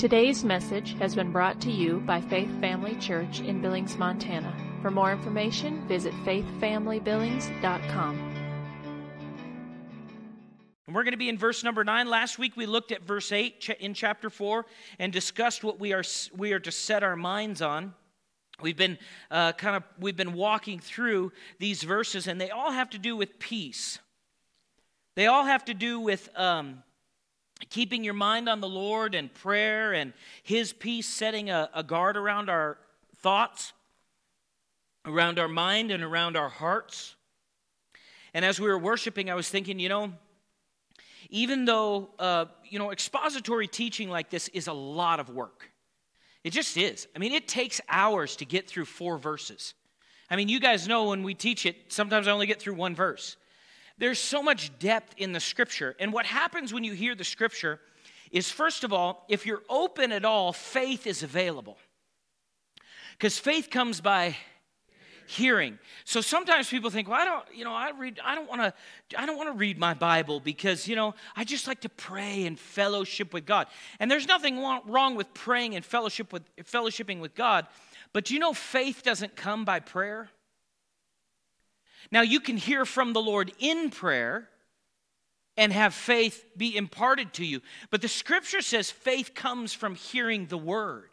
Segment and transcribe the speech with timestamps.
[0.00, 4.56] Today's message has been brought to you by Faith Family Church in Billings, Montana.
[4.80, 8.18] For more information, visit faithfamilybillings.com.
[10.86, 12.08] And we're going to be in verse number 9.
[12.08, 14.64] Last week we looked at verse 8 in chapter 4
[14.98, 16.04] and discussed what we are,
[16.34, 17.92] we are to set our minds on.
[18.62, 18.96] We've been
[19.30, 23.16] uh, kind of we've been walking through these verses, and they all have to do
[23.16, 23.98] with peace.
[25.14, 26.84] They all have to do with um,
[27.68, 32.16] keeping your mind on the Lord and prayer and His peace, setting a, a guard
[32.16, 32.78] around our
[33.16, 33.72] thoughts,
[35.04, 37.16] around our mind, and around our hearts.
[38.32, 40.12] And as we were worshiping, I was thinking, you know,
[41.28, 45.70] even though, uh, you know, expository teaching like this is a lot of work.
[46.42, 47.06] It just is.
[47.14, 49.74] I mean, it takes hours to get through four verses.
[50.30, 52.94] I mean, you guys know when we teach it, sometimes I only get through one
[52.94, 53.36] verse.
[54.00, 55.94] There's so much depth in the scripture.
[56.00, 57.78] And what happens when you hear the scripture
[58.32, 61.76] is, first of all, if you're open at all, faith is available.
[63.12, 64.36] Because faith comes by
[65.26, 65.78] hearing.
[66.06, 68.72] So sometimes people think, well, I don't, you know, I read, I don't want to,
[69.18, 72.46] I don't want to read my Bible because, you know, I just like to pray
[72.46, 73.66] and fellowship with God.
[74.00, 77.66] And there's nothing wrong with praying and fellowship with fellowshipping with God,
[78.14, 80.30] but you know, faith doesn't come by prayer.
[82.10, 84.48] Now, you can hear from the Lord in prayer
[85.56, 87.60] and have faith be imparted to you.
[87.90, 91.10] But the scripture says faith comes from hearing the word.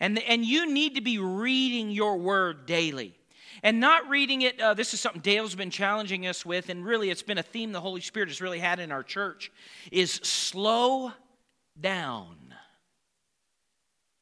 [0.00, 3.14] And, and you need to be reading your word daily.
[3.62, 7.08] And not reading it, uh, this is something Dale's been challenging us with, and really
[7.10, 9.50] it's been a theme the Holy Spirit has really had in our church,
[9.90, 11.12] is slow
[11.80, 12.36] down.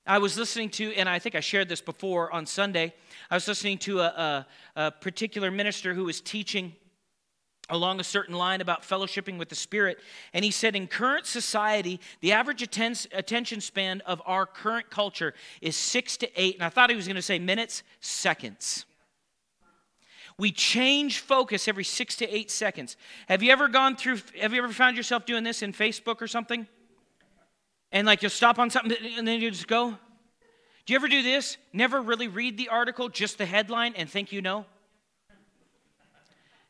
[0.07, 2.95] I was listening to, and I think I shared this before on Sunday.
[3.31, 6.75] I was listening to a, a, a, particular minister who was teaching
[7.71, 9.99] along a certain line about fellowshipping with the Spirit.
[10.35, 15.33] And he said, in current society, the average atten- attention span of our current culture
[15.63, 18.85] is six to eight, and I thought he was going to say minutes, seconds.
[20.37, 22.97] We change focus every six to eight seconds.
[23.29, 26.27] Have you ever gone through, have you ever found yourself doing this in Facebook or
[26.27, 26.67] something?
[27.95, 29.97] and like you'll stop on something and then you just go.
[30.87, 31.57] Do you ever do this?
[31.73, 34.67] Never really read the article, just the headline, and think you know?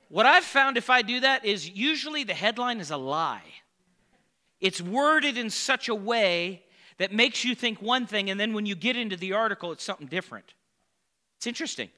[0.09, 3.43] What I've found if I do that is usually the headline is a lie.
[4.61, 6.63] It's worded in such a way
[6.99, 9.83] that makes you think one thing, and then when you get into the article, it's
[9.83, 10.55] something different.
[11.39, 11.91] It's interesting.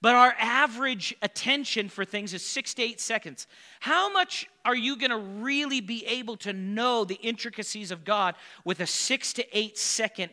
[0.00, 3.48] But our average attention for things is six to eight seconds.
[3.80, 8.36] How much are you going to really be able to know the intricacies of God
[8.64, 10.30] with a six to eight second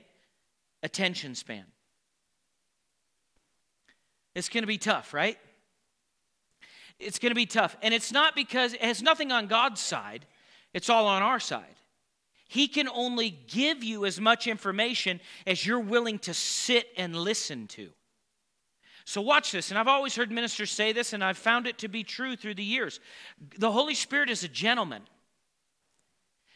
[0.84, 1.66] attention span?
[4.36, 5.38] It's going to be tough, right?
[7.00, 7.75] It's going to be tough.
[7.81, 10.25] And it's not because it has nothing on God's side,
[10.74, 11.66] it's all on our side.
[12.47, 17.68] He can only give you as much information as you're willing to sit and listen
[17.68, 17.90] to.
[19.06, 19.72] So, watch this.
[19.72, 22.56] And I've always heard ministers say this, and I've found it to be true through
[22.56, 23.00] the years.
[23.58, 25.02] The Holy Spirit is a gentleman.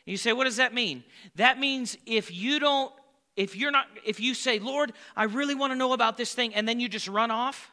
[0.06, 1.04] You say, what does that mean?
[1.36, 2.92] That means if you don't,
[3.36, 6.56] if you're not, if you say, Lord, I really want to know about this thing,
[6.56, 7.72] and then you just run off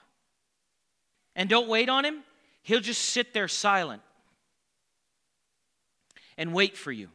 [1.34, 2.22] and don't wait on Him,
[2.62, 4.02] He'll just sit there silent
[6.38, 7.08] and wait for you.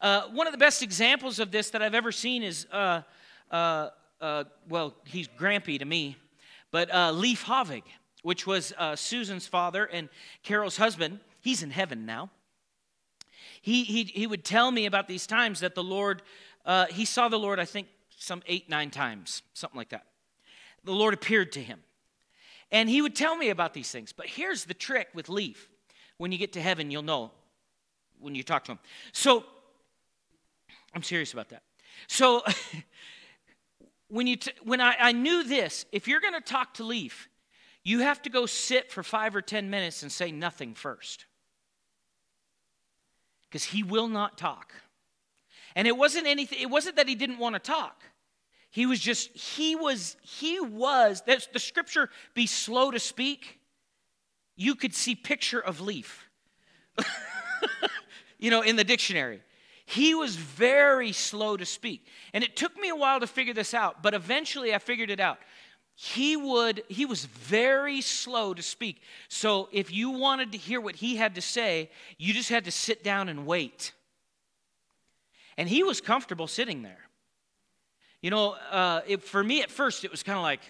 [0.00, 3.02] Uh, one of the best examples of this that I've ever seen is, uh,
[3.50, 6.16] uh, uh well, he's Grampy to me.
[6.70, 7.82] But uh, Leif Havig,
[8.22, 10.08] which was uh, Susan's father and
[10.44, 12.30] Carol's husband, he's in heaven now.
[13.60, 16.22] He, he, he would tell me about these times that the Lord,
[16.68, 20.04] uh, he saw the Lord, I think, some eight, nine times, something like that.
[20.84, 21.80] The Lord appeared to him.
[22.70, 24.12] And he would tell me about these things.
[24.12, 25.70] But here's the trick with Leif.
[26.18, 27.30] When you get to heaven, you'll know
[28.20, 28.78] when you talk to him.
[29.12, 29.44] So,
[30.94, 31.62] I'm serious about that.
[32.06, 32.42] So,
[34.08, 37.30] when, you t- when I, I knew this, if you're going to talk to Leif,
[37.82, 41.24] you have to go sit for five or 10 minutes and say nothing first.
[43.48, 44.74] Because he will not talk.
[45.78, 48.02] And it wasn't anything, it wasn't that he didn't want to talk.
[48.68, 53.60] He was just, he was, he was, that's the scripture, be slow to speak.
[54.56, 56.28] You could see picture of Leif,
[58.40, 59.40] you know, in the dictionary.
[59.86, 62.08] He was very slow to speak.
[62.32, 65.20] And it took me a while to figure this out, but eventually I figured it
[65.20, 65.38] out.
[65.94, 69.00] He would he was very slow to speak.
[69.28, 72.72] So if you wanted to hear what he had to say, you just had to
[72.72, 73.92] sit down and wait.
[75.58, 77.00] And he was comfortable sitting there.
[78.22, 80.60] You know, uh, it, for me at first, it was kind of like,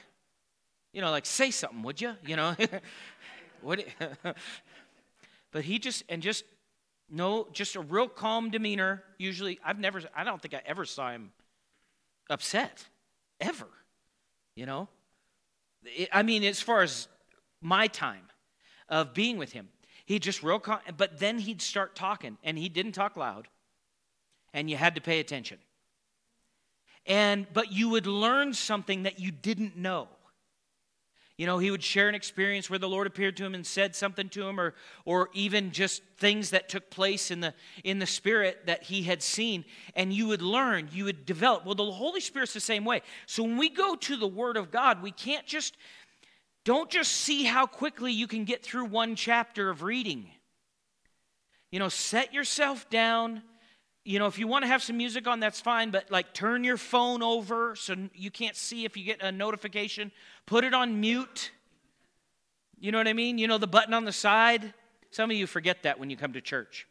[0.95, 2.15] you know, like say something, would you?
[2.27, 2.57] You know,
[3.61, 3.85] what?
[5.53, 6.45] but he just and just
[7.11, 9.05] No, just a real calm demeanor.
[9.19, 11.33] Usually, I've never, I don't think I ever saw him
[12.31, 12.87] upset,
[13.41, 13.69] ever.
[14.57, 14.89] You know?
[16.13, 17.09] I mean, as far as
[17.61, 18.25] my time
[18.89, 19.69] of being with him,
[20.07, 23.49] he just real calm, but then he'd start talking, and he didn't talk loud,
[24.53, 25.59] and you had to pay attention.
[27.07, 30.09] And, but you would learn something that you didn't know.
[31.39, 33.95] You know, he would share an experience where the Lord appeared to him and said
[33.95, 34.75] something to him, or,
[35.05, 37.55] or even just things that took place in the,
[37.85, 39.65] in the Spirit that he had seen.
[39.95, 41.65] And you would learn, you would develop.
[41.65, 43.03] Well, the Holy Spirit's the same way.
[43.27, 45.77] So when we go to the Word of God, we can't just,
[46.65, 50.29] don't just see how quickly you can get through one chapter of reading.
[51.71, 53.43] You know, set yourself down
[54.09, 56.65] you know, if you want to have some music on, that's fine, but like turn
[56.65, 60.11] your phone over so you can't see if you get a notification.
[60.47, 61.51] Put it on mute.
[62.81, 63.37] You know what I mean?
[63.37, 64.73] You know, the button on the side.
[65.11, 66.87] Some of you forget that when you come to church.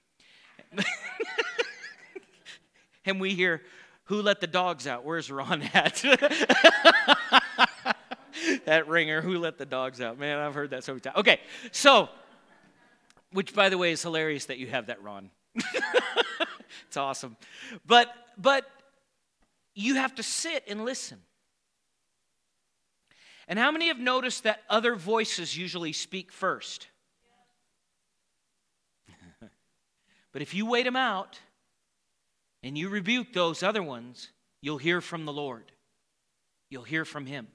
[3.05, 3.63] and we hear,
[4.05, 5.03] Who let the dogs out?
[5.03, 5.95] Where's Ron at?
[8.65, 10.19] that ringer, Who let the dogs out?
[10.19, 11.17] Man, I've heard that so many times.
[11.17, 11.39] Okay,
[11.71, 12.09] so,
[13.31, 15.31] which by the way is hilarious that you have that, Ron.
[16.87, 17.37] it's awesome.
[17.85, 18.65] But but
[19.73, 21.19] you have to sit and listen.
[23.47, 26.87] And how many have noticed that other voices usually speak first?
[30.33, 31.39] but if you wait them out
[32.61, 34.29] and you rebuke those other ones,
[34.61, 35.71] you'll hear from the Lord.
[36.69, 37.47] You'll hear from Him.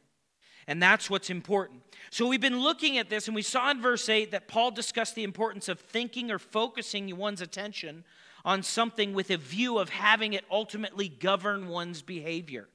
[0.67, 1.83] And that's what's important.
[2.11, 5.15] So we've been looking at this, and we saw in verse 8 that Paul discussed
[5.15, 8.05] the importance of thinking or focusing one's attention
[8.45, 12.69] on something with a view of having it ultimately govern one's behavior.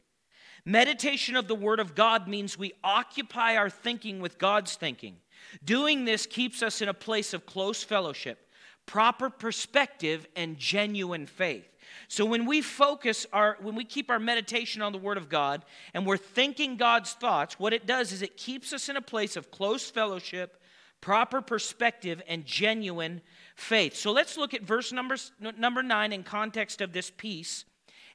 [0.65, 5.17] Meditation of the Word of God means we occupy our thinking with God's thinking.
[5.63, 8.49] Doing this keeps us in a place of close fellowship,
[8.85, 11.67] proper perspective, and genuine faith.
[12.09, 15.63] So when we focus our when we keep our meditation on the word of God
[15.93, 19.35] and we're thinking God's thoughts, what it does is it keeps us in a place
[19.35, 20.61] of close fellowship,
[21.01, 23.21] proper perspective and genuine
[23.57, 23.95] faith.
[23.95, 25.17] So let's look at verse number,
[25.57, 27.65] number 9 in context of this peace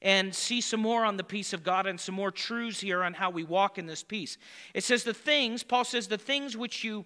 [0.00, 3.12] and see some more on the peace of God and some more truths here on
[3.12, 4.38] how we walk in this peace.
[4.72, 7.04] It says, The things, Paul says, the things which you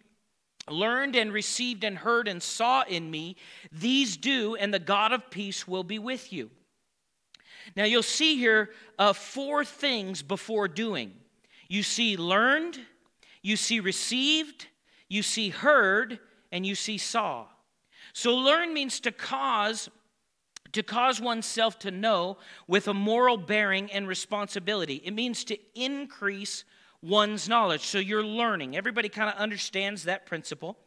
[0.69, 3.37] learned and received and heard and saw in me,
[3.73, 6.50] these do, and the God of peace will be with you.
[7.75, 11.12] Now you'll see here uh, four things before doing.
[11.69, 12.79] You see learned,
[13.43, 14.67] you see received,
[15.09, 16.19] you see heard,
[16.53, 17.47] and you see saw.
[18.17, 19.91] So learn means to cause
[20.73, 25.03] to cause oneself to know with a moral bearing and responsibility.
[25.05, 26.65] It means to increase
[27.03, 27.83] one's knowledge.
[27.83, 28.75] So you're learning.
[28.75, 30.79] Everybody kind of understands that principle.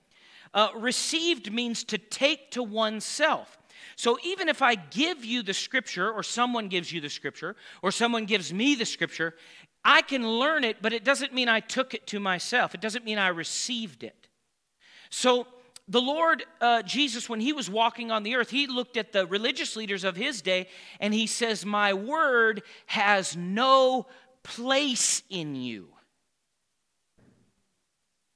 [0.55, 3.59] Uh, received means to take to oneself.
[3.95, 7.91] So even if I give you the scripture, or someone gives you the scripture, or
[7.91, 9.35] someone gives me the scripture,
[9.85, 12.73] I can learn it, but it doesn't mean I took it to myself.
[12.73, 14.27] It doesn't mean I received it.
[15.11, 15.45] So
[15.89, 19.25] the Lord uh, Jesus, when he was walking on the earth, he looked at the
[19.25, 20.67] religious leaders of his day
[20.99, 24.05] and he says, My word has no
[24.43, 25.89] place in you.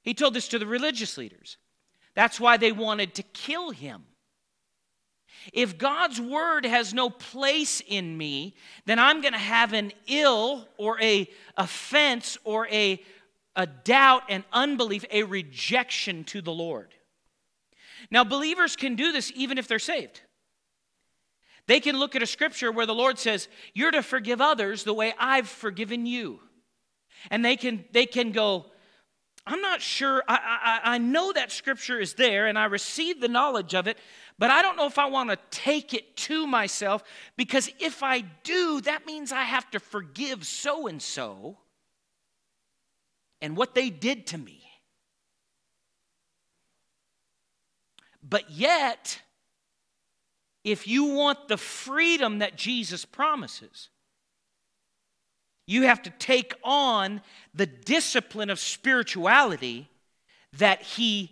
[0.02, 1.56] He told this to the religious leaders.
[2.14, 4.02] That's why they wanted to kill him.
[5.52, 10.66] If God's word has no place in me, then I'm going to have an ill
[10.76, 13.00] or a offense or a,
[13.54, 16.94] a doubt and unbelief, a rejection to the Lord.
[18.14, 20.20] Now, believers can do this even if they're saved.
[21.66, 24.94] They can look at a scripture where the Lord says, You're to forgive others the
[24.94, 26.38] way I've forgiven you.
[27.28, 28.66] And they can, they can go,
[29.44, 30.22] I'm not sure.
[30.28, 33.98] I, I, I know that scripture is there and I receive the knowledge of it,
[34.38, 37.02] but I don't know if I want to take it to myself
[37.36, 41.58] because if I do, that means I have to forgive so and so
[43.42, 44.63] and what they did to me.
[48.26, 49.20] But yet,
[50.64, 53.90] if you want the freedom that Jesus promises,
[55.66, 57.20] you have to take on
[57.54, 59.88] the discipline of spirituality
[60.54, 61.30] that He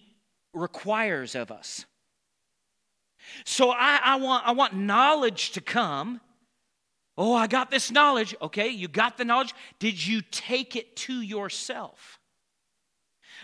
[0.52, 1.86] requires of us.
[3.44, 6.20] So I, I, want, I want knowledge to come.
[7.16, 8.34] Oh, I got this knowledge.
[8.42, 9.54] Okay, you got the knowledge.
[9.78, 12.18] Did you take it to yourself?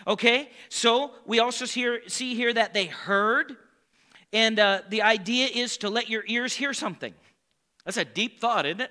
[0.09, 3.55] Okay, so we also see here that they heard,
[4.33, 7.13] and uh, the idea is to let your ears hear something.
[7.85, 8.89] That's a deep thought, isn't it?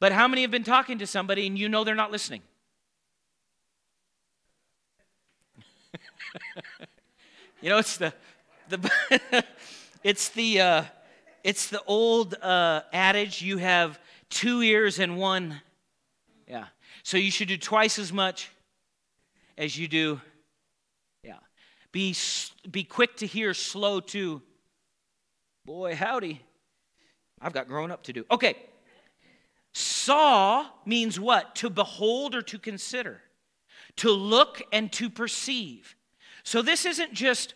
[0.00, 2.42] But how many have been talking to somebody and you know they're not listening?
[7.60, 8.12] you know, it's the,
[8.68, 8.90] the
[10.02, 10.84] It's the, uh,
[11.44, 15.60] it's the old uh, adage you have two ears and one.
[16.48, 16.66] Yeah.
[17.04, 18.50] So you should do twice as much
[19.56, 20.20] as you do.
[21.22, 21.38] Yeah.
[21.92, 22.14] Be,
[22.70, 24.42] be quick to hear, slow to.
[25.64, 26.42] Boy, howdy.
[27.40, 28.24] I've got growing up to do.
[28.30, 28.56] Okay.
[29.72, 31.54] Saw means what?
[31.56, 33.22] To behold or to consider,
[33.96, 35.96] to look and to perceive.
[36.44, 37.54] So this isn't just,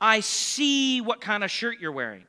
[0.00, 2.24] I see what kind of shirt you're wearing.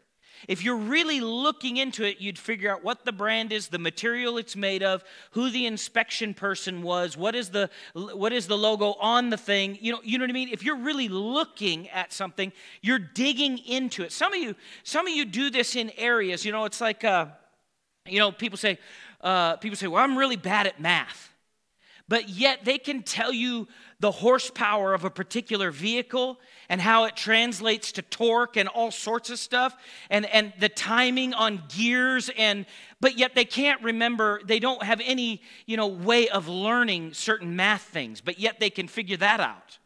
[0.47, 4.37] If you're really looking into it, you'd figure out what the brand is, the material
[4.37, 8.93] it's made of, who the inspection person was, what is the what is the logo
[8.99, 9.77] on the thing.
[9.81, 10.49] You know, you know what I mean?
[10.49, 14.11] If you're really looking at something, you're digging into it.
[14.11, 16.45] Some of you, some of you do this in areas.
[16.45, 17.27] You know, it's like, uh,
[18.05, 18.77] you know, people say,
[19.21, 21.31] uh, people say, well, I'm really bad at math
[22.07, 23.67] but yet they can tell you
[23.99, 26.37] the horsepower of a particular vehicle
[26.69, 29.75] and how it translates to torque and all sorts of stuff
[30.09, 32.65] and, and the timing on gears and
[32.99, 37.55] but yet they can't remember they don't have any you know way of learning certain
[37.55, 39.77] math things but yet they can figure that out.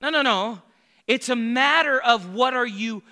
[0.00, 0.62] No no no.
[1.06, 3.02] It's a matter of what are you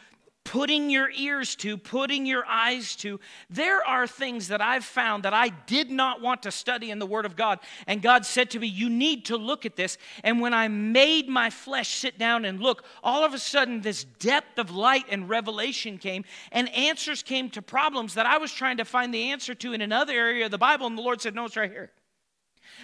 [0.45, 3.19] putting your ears to, putting your eyes to.
[3.49, 7.07] There are things that I've found that I did not want to study in the
[7.07, 7.61] Word of God.
[7.87, 9.97] And God said to me, You need to look at this.
[10.23, 14.05] And when I made my flesh sit down and look, all of a sudden this
[14.05, 18.77] depth of light and revelation came, and answers came to problems that I was trying
[18.77, 20.87] to find the answer to in another area of the Bible.
[20.87, 21.91] And the Lord said, No, it's right here.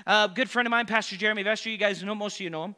[0.07, 2.65] A good friend of mine, Pastor Jeremy Vester, you guys know, most of you know
[2.65, 2.77] him.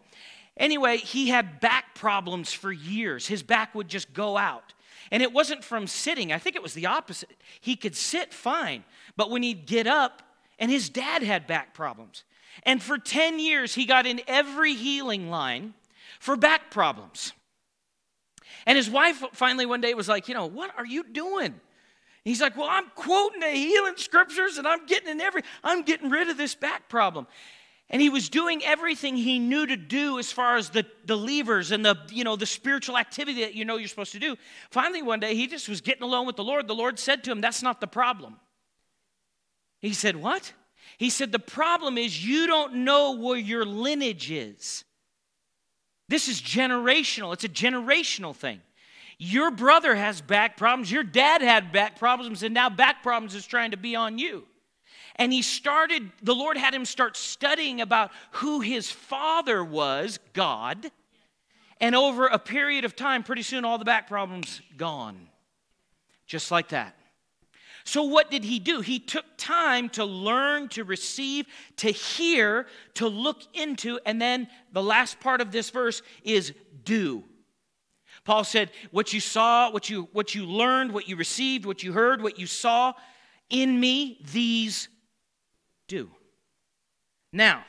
[0.57, 3.27] Anyway, he had back problems for years.
[3.27, 4.75] His back would just go out.
[5.11, 7.37] And it wasn't from sitting, I think it was the opposite.
[7.61, 8.85] He could sit fine,
[9.17, 10.23] but when he'd get up,
[10.59, 12.25] and his dad had back problems.
[12.63, 15.75] And for 10 years, he got in every healing line
[16.21, 17.33] for back problems.
[18.67, 21.61] And his wife finally one day was like, You know, what are you doing?
[22.25, 26.11] He's like, Well, I'm quoting the healing scriptures and I'm getting in every, I'm getting
[26.11, 27.27] rid of this back problem.
[27.93, 31.73] And he was doing everything he knew to do as far as the, the levers
[31.73, 34.37] and the, you know, the spiritual activity that you know you're supposed to do.
[34.71, 36.67] Finally, one day, he just was getting alone with the Lord.
[36.67, 38.37] The Lord said to him, That's not the problem.
[39.81, 40.55] He said, What?
[40.97, 44.85] He said, The problem is you don't know where your lineage is.
[46.09, 48.63] This is generational, it's a generational thing.
[49.19, 53.47] Your brother has back problems, your dad had back problems, and now back problems is
[53.47, 54.47] trying to be on you.
[55.23, 60.91] And he started, the Lord had him start studying about who his father was, God.
[61.81, 65.29] And over a period of time, pretty soon all the back problems gone.
[66.27, 66.97] Just like that.
[67.85, 68.81] So, what did he do?
[68.81, 74.83] He took time to learn, to receive, to hear, to look into, and then the
[74.83, 76.53] last part of this verse is
[76.83, 77.23] do.
[78.25, 81.93] Paul said, What you saw, what you, what you learned, what you received, what you
[81.93, 82.95] heard, what you saw
[83.51, 84.89] in me, these
[85.93, 86.09] do.
[87.35, 87.67] Now,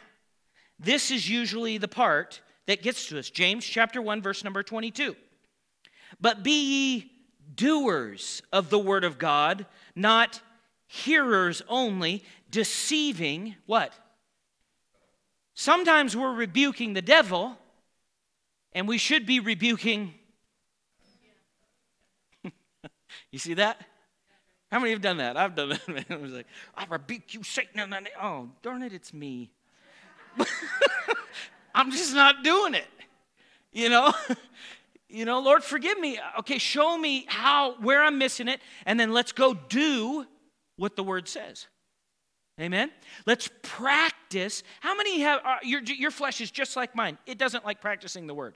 [0.80, 3.30] this is usually the part that gets to us.
[3.30, 5.13] James chapter 1 verse number 22.
[6.22, 7.12] But be ye
[7.53, 10.39] doers of the word of God, not
[10.88, 13.94] hearers only, deceiving what?
[15.53, 17.58] Sometimes we're rebuking the devil,
[18.72, 20.13] and we should be rebuking.
[23.32, 23.86] you see that?
[24.74, 25.38] How many have done that?
[25.38, 25.88] I've done that.
[25.88, 26.03] Man.
[26.10, 27.94] I was like, I rebuke you, Satan.
[28.20, 29.51] Oh, darn it, it's me.
[31.75, 32.88] I'm just not doing it.
[33.72, 34.12] You know?
[35.10, 36.20] you know, Lord, forgive me.
[36.39, 40.25] Okay, show me how, where I'm missing it, and then let's go do
[40.77, 41.68] what the word says.
[42.60, 42.89] Amen.
[43.27, 44.63] Let's practice.
[44.80, 47.20] How many have uh, your your flesh is just like mine?
[47.27, 48.56] It doesn't like practicing the word.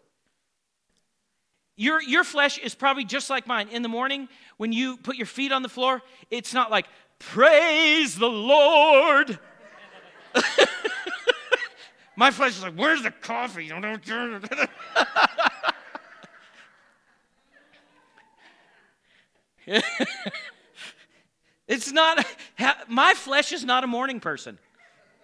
[1.78, 3.70] Your, your flesh is probably just like mine.
[3.70, 6.88] In the morning, when you put your feet on the floor, it's not like,
[7.20, 9.40] praise the Lord.
[12.16, 13.72] My flesh is like, where's the coffee?
[21.68, 22.26] it's not,
[22.88, 24.58] my flesh is not a morning person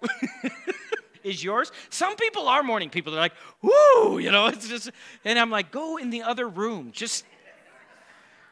[1.23, 1.71] is yours.
[1.89, 3.11] Some people are morning people.
[3.11, 4.91] They're like, whoo, you know, it's just,
[5.25, 6.91] and I'm like, go in the other room.
[6.91, 7.25] Just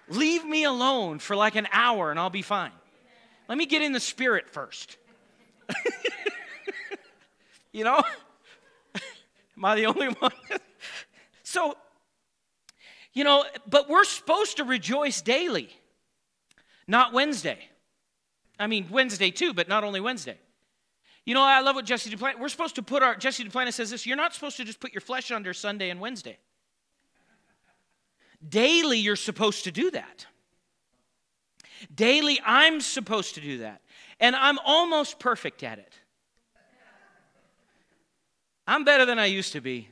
[0.10, 2.72] leave me alone for like an hour and I'll be fine.
[3.48, 4.98] Let me get in the spirit first.
[7.72, 8.02] you know?
[9.58, 10.32] Am I the only one?
[11.44, 11.76] so,
[13.14, 15.70] you know, but we're supposed to rejoice daily,
[16.88, 17.60] not Wednesday.
[18.58, 20.38] I mean, Wednesday too, but not only Wednesday.
[21.26, 23.92] You know, I love what Jesse Duplantis, we're supposed to put our, Jesse Duplantis says
[23.92, 26.38] this, you're not supposed to just put your flesh under Sunday and Wednesday.
[28.48, 30.26] Daily, you're supposed to do that.
[31.94, 33.82] Daily, I'm supposed to do that.
[34.20, 35.94] And I'm almost perfect at it.
[38.68, 39.90] I'm better than I used to be,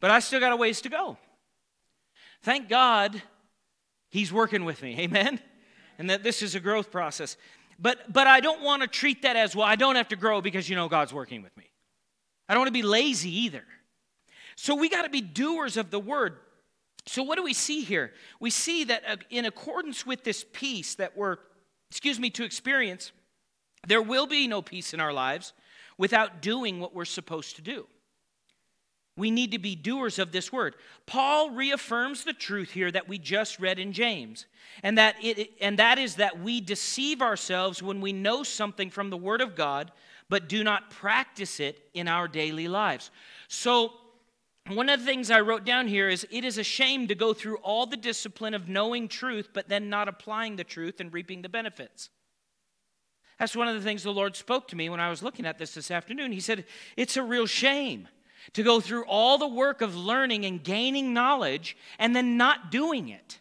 [0.00, 1.16] but I still got a ways to go.
[2.42, 3.20] Thank God
[4.10, 5.00] He's working with me.
[5.00, 5.40] Amen?
[5.98, 7.36] And that this is a growth process.
[7.78, 10.40] But, but I don't want to treat that as, well, I don't have to grow
[10.40, 11.70] because you know God's working with me.
[12.48, 13.64] I don't want to be lazy either.
[14.56, 16.36] So we got to be doers of the word.
[17.06, 18.12] So what do we see here?
[18.40, 21.38] We see that uh, in accordance with this peace that we're,
[21.90, 23.12] excuse me, to experience,
[23.86, 25.52] there will be no peace in our lives
[25.98, 27.86] without doing what we're supposed to do.
[29.16, 30.74] We need to be doers of this word.
[31.06, 34.46] Paul reaffirms the truth here that we just read in James,
[34.82, 39.10] and that, it, and that is that we deceive ourselves when we know something from
[39.10, 39.92] the word of God,
[40.28, 43.10] but do not practice it in our daily lives.
[43.46, 43.92] So,
[44.68, 47.34] one of the things I wrote down here is it is a shame to go
[47.34, 51.42] through all the discipline of knowing truth, but then not applying the truth and reaping
[51.42, 52.08] the benefits.
[53.38, 55.58] That's one of the things the Lord spoke to me when I was looking at
[55.58, 56.32] this this afternoon.
[56.32, 56.64] He said,
[56.96, 58.08] It's a real shame
[58.52, 63.08] to go through all the work of learning and gaining knowledge and then not doing
[63.08, 63.40] it.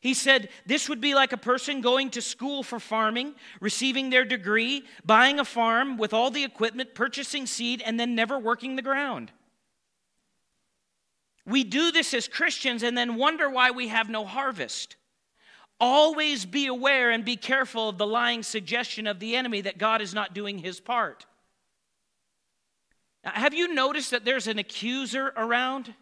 [0.00, 4.24] He said this would be like a person going to school for farming, receiving their
[4.24, 8.82] degree, buying a farm with all the equipment, purchasing seed, and then never working the
[8.82, 9.32] ground.
[11.46, 14.96] We do this as Christians and then wonder why we have no harvest.
[15.78, 20.00] Always be aware and be careful of the lying suggestion of the enemy that God
[20.00, 21.26] is not doing his part.
[23.34, 25.92] Have you noticed that there's an accuser around?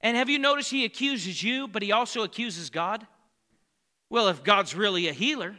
[0.00, 3.06] And have you noticed he accuses you, but he also accuses God?
[4.10, 5.56] Well, if God's really a healer,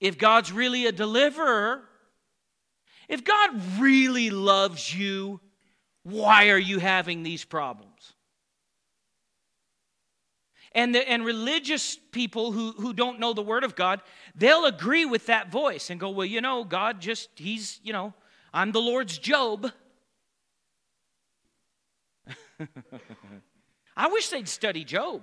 [0.00, 1.82] if God's really a deliverer,
[3.08, 5.40] if God really loves you,
[6.02, 8.12] why are you having these problems?
[10.72, 14.02] And, the, and religious people who, who don't know the Word of God,
[14.36, 18.14] they'll agree with that voice and go, Well, you know, God just, He's, you know,
[18.54, 19.72] I'm the Lord's Job.
[23.96, 25.22] I wish they'd study Job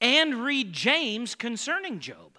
[0.00, 2.38] and read James concerning Job.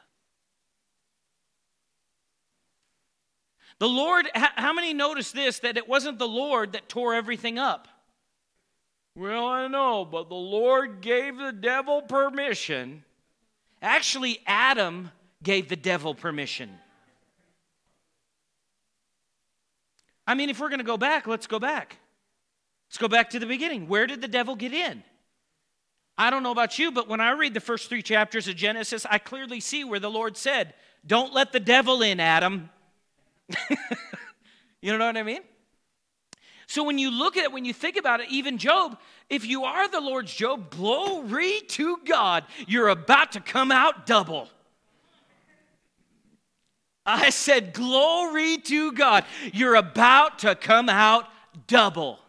[3.80, 7.88] The Lord, how many noticed this that it wasn't the Lord that tore everything up?
[9.16, 13.05] Well, I know, but the Lord gave the devil permission.
[13.82, 15.12] Actually, Adam
[15.44, 16.70] gave the devil permission.
[20.28, 21.98] I mean, if we're going to go back, let's go back.
[22.90, 23.88] Let's go back to the beginning.
[23.88, 25.04] Where did the devil get in?
[26.18, 29.06] I don't know about you, but when I read the first three chapters of Genesis,
[29.10, 30.74] I clearly see where the Lord said,
[31.06, 32.70] Don't let the devil in, Adam.
[34.82, 35.42] you know what I mean?
[36.68, 38.98] So when you look at it, when you think about it, even Job,
[39.30, 44.50] if you are the Lord's Job, glory to God, you're about to come out double.
[47.06, 51.28] I said, glory to God, you're about to come out
[51.68, 52.20] double.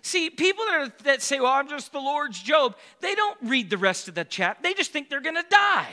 [0.00, 3.68] See, people that, are, that say, well, I'm just the Lord's Job, they don't read
[3.68, 4.62] the rest of the chapter.
[4.62, 5.92] They just think they're going to die.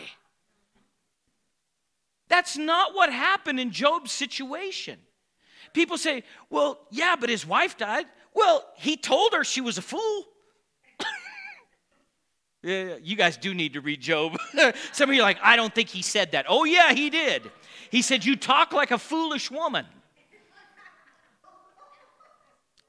[2.29, 4.99] That's not what happened in Job's situation.
[5.73, 8.05] People say, well, yeah, but his wife died.
[8.33, 10.25] Well, he told her she was a fool.
[12.63, 14.37] yeah, you guys do need to read Job.
[14.91, 16.45] Some of you are like, I don't think he said that.
[16.47, 17.51] Oh, yeah, he did.
[17.89, 19.85] He said, You talk like a foolish woman.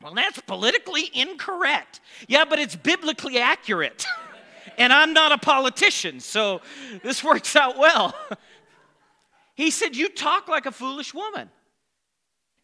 [0.02, 2.00] Well, that's politically incorrect.
[2.28, 4.04] Yeah, but it's biblically accurate.
[4.78, 6.60] and I'm not a politician, so
[7.02, 8.14] this works out well.
[9.54, 11.48] he said, You talk like a foolish woman.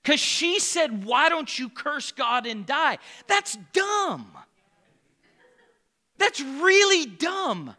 [0.02, 2.98] Because she said, Why don't you curse God and die?
[3.26, 4.26] That's dumb.
[6.18, 7.74] That's really dumb.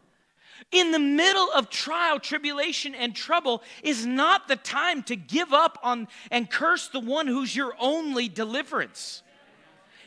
[0.70, 5.78] In the middle of trial, tribulation, and trouble is not the time to give up
[5.82, 9.22] on and curse the one who's your only deliverance.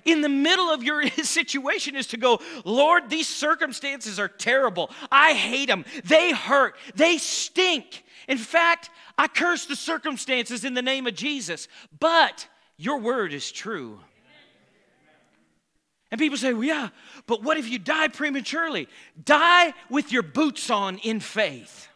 [0.05, 4.89] In the middle of your situation is to go, Lord, these circumstances are terrible.
[5.11, 5.85] I hate them.
[6.03, 6.75] They hurt.
[6.95, 8.03] They stink.
[8.27, 11.67] In fact, I curse the circumstances in the name of Jesus,
[11.99, 13.99] but your word is true.
[16.11, 16.89] And people say, well, yeah,
[17.27, 18.87] but what if you die prematurely?
[19.23, 21.87] Die with your boots on in faith.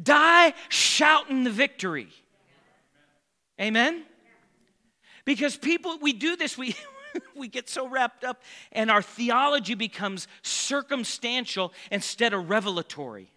[0.00, 2.08] Die shouting the victory.
[3.60, 4.04] Amen?
[5.24, 6.76] Because people, we do this, we,
[7.36, 13.30] we get so wrapped up, and our theology becomes circumstantial instead of revelatory.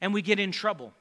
[0.00, 0.92] And we get in trouble.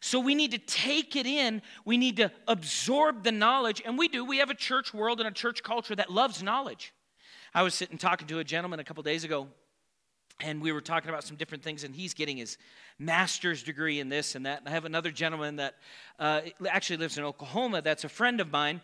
[0.00, 1.62] So we need to take it in.
[1.84, 3.82] We need to absorb the knowledge.
[3.84, 4.24] And we do.
[4.24, 6.92] We have a church world and a church culture that loves knowledge.
[7.54, 9.48] I was sitting talking to a gentleman a couple days ago,
[10.40, 12.58] and we were talking about some different things, and he's getting his
[12.98, 14.60] master's degree in this and that.
[14.60, 15.74] And I have another gentleman that
[16.18, 18.82] uh, actually lives in Oklahoma that's a friend of mine.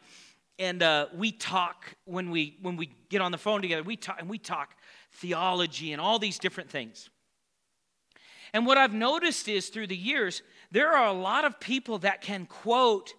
[0.58, 3.82] And uh, we talk when we when we get on the phone together.
[3.82, 4.76] We talk and we talk
[5.12, 7.10] theology and all these different things.
[8.52, 12.20] And what I've noticed is through the years, there are a lot of people that
[12.20, 13.14] can quote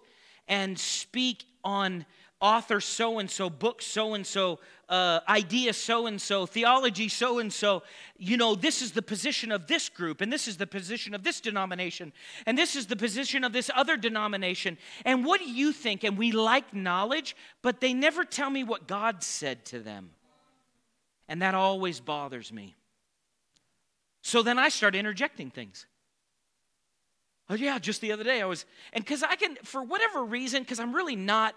[0.46, 2.06] and speak on
[2.40, 7.52] author so and so, book so and so, idea so and so, theology so and
[7.52, 7.82] so.
[8.18, 11.24] You know, this is the position of this group, and this is the position of
[11.24, 12.12] this denomination,
[12.46, 14.76] and this is the position of this other denomination.
[15.04, 16.04] And what do you think?
[16.04, 20.10] And we like knowledge, but they never tell me what God said to them.
[21.28, 22.76] And that always bothers me.
[24.24, 25.84] So then I start interjecting things.
[27.50, 30.62] Oh, yeah, just the other day I was, and because I can, for whatever reason,
[30.62, 31.54] because I'm really not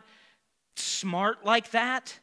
[0.76, 2.20] smart like that,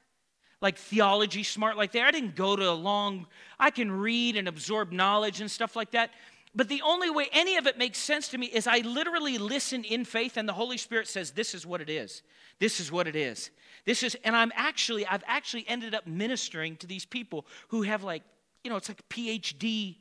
[0.61, 2.03] like theology smart like that.
[2.03, 3.27] I didn't go to a long,
[3.59, 6.11] I can read and absorb knowledge and stuff like that.
[6.55, 9.83] But the only way any of it makes sense to me is I literally listen
[9.83, 12.23] in faith, and the Holy Spirit says, This is what it is.
[12.59, 13.51] This is what it is.
[13.87, 18.05] This is, and I'm actually, I've actually ended up ministering to these people who have
[18.05, 18.23] like,
[18.63, 19.97] you know, it's like PhD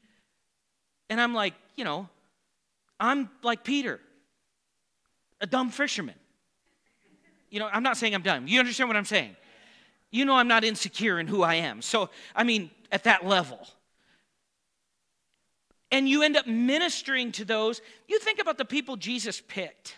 [1.14, 2.10] and I'm like, you know,
[3.00, 4.00] I'm like Peter,
[5.42, 6.16] a dumb fisherman.
[7.52, 8.48] You know, I'm not saying I'm dumb.
[8.48, 9.36] You understand what I'm saying?
[10.10, 11.84] You know, I'm not insecure in who I am.
[11.84, 13.60] So, I mean, at that level.
[15.92, 17.80] And you end up ministering to those.
[18.08, 19.98] You think about the people Jesus picked.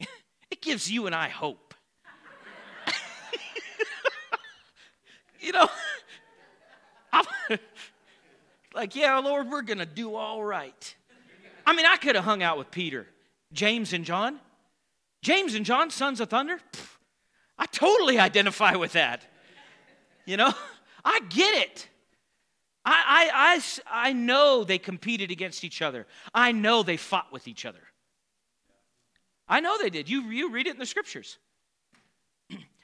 [0.50, 1.74] it gives you and I hope.
[5.40, 5.68] you know,
[8.74, 10.94] like, yeah, Lord, we're going to do all right.
[11.66, 13.06] I mean, I could have hung out with Peter,
[13.52, 14.40] James, and John.
[15.22, 16.58] James and John, sons of thunder.
[16.72, 16.96] Pff,
[17.58, 19.22] I totally identify with that.
[20.24, 20.52] You know,
[21.04, 21.88] I get it.
[22.84, 26.06] I, I, I, I know they competed against each other.
[26.32, 27.80] I know they fought with each other.
[29.46, 30.08] I know they did.
[30.08, 31.38] You, you read it in the scriptures.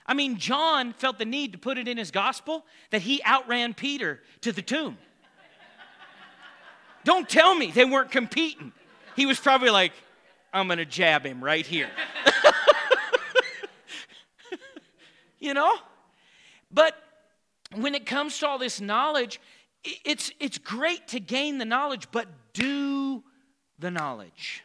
[0.07, 3.75] I mean, John felt the need to put it in his gospel that he outran
[3.75, 4.97] Peter to the tomb.
[7.05, 8.73] Don't tell me they weren't competing.
[9.14, 9.92] He was probably like,
[10.53, 11.88] I'm going to jab him right here.
[15.38, 15.75] you know?
[16.71, 16.95] But
[17.75, 19.40] when it comes to all this knowledge,
[20.05, 23.23] it's, it's great to gain the knowledge, but do
[23.79, 24.64] the knowledge.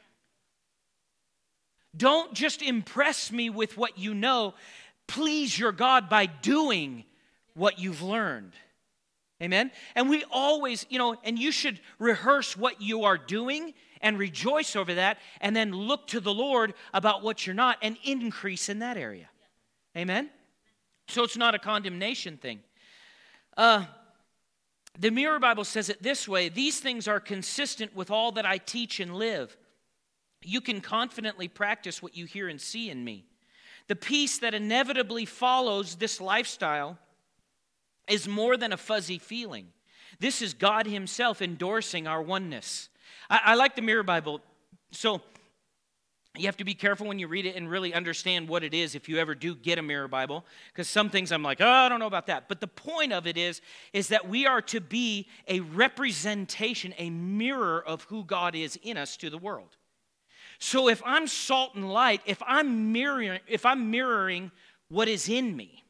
[1.96, 4.54] Don't just impress me with what you know
[5.12, 7.04] please your God by doing
[7.54, 8.54] what you've learned.
[9.44, 9.72] Amen?
[9.94, 14.76] And we always, you know, and you should rehearse what you are doing and rejoice
[14.76, 18.80] over that, and then look to the Lord about what you're not and increase in
[18.80, 19.30] that area.
[19.96, 20.30] Amen?
[21.08, 22.62] So it's not a condemnation thing.
[23.58, 23.86] Uh,
[24.98, 28.58] the Mirror Bible says it this way These things are consistent with all that I
[28.58, 29.56] teach and live.
[30.42, 33.26] You can confidently practice what you hear and see in me.
[33.92, 36.98] The peace that inevitably follows this lifestyle
[38.08, 39.68] is more than a fuzzy feeling.
[40.18, 42.88] This is God Himself endorsing our oneness.
[43.30, 44.40] I, I like the Mirror Bible.
[44.92, 45.20] So,
[46.38, 48.96] you have to be careful when you read it and really understand what it is
[48.96, 51.90] if you ever do get a mirror bible because some things i'm like oh i
[51.90, 53.60] don't know about that but the point of it is
[53.92, 58.96] is that we are to be a representation a mirror of who god is in
[58.96, 59.76] us to the world
[60.64, 64.52] so if I'm salt and light, if I'm mirroring, if I'm mirroring
[64.90, 65.84] what is in me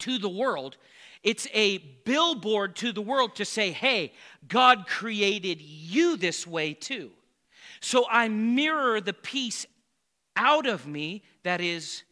[0.00, 0.76] to the world,
[1.22, 4.12] it's a billboard to the world to say, hey,
[4.46, 7.10] God created you this way too.
[7.80, 9.64] So I mirror the peace
[10.36, 12.02] out of me that is.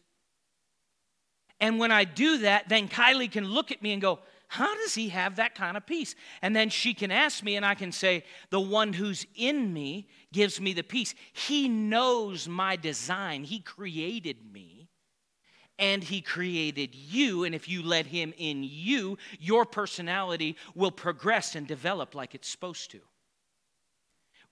[1.59, 4.95] And when I do that, then Kylie can look at me and go, how does
[4.95, 6.15] he have that kind of peace?
[6.41, 10.07] And then she can ask me, and I can say, The one who's in me
[10.35, 11.15] gives me the peace.
[11.31, 14.89] He knows my design, He created me.
[15.77, 21.53] And he created you, and if you let him in you, your personality will progress
[21.53, 23.01] and develop like it's supposed to.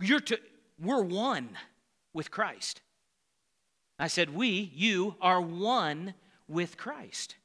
[0.01, 0.37] You're to
[0.77, 1.51] we're one
[2.13, 2.81] with Christ.
[3.97, 6.13] I said, We, you, are one
[6.49, 7.37] with Christ.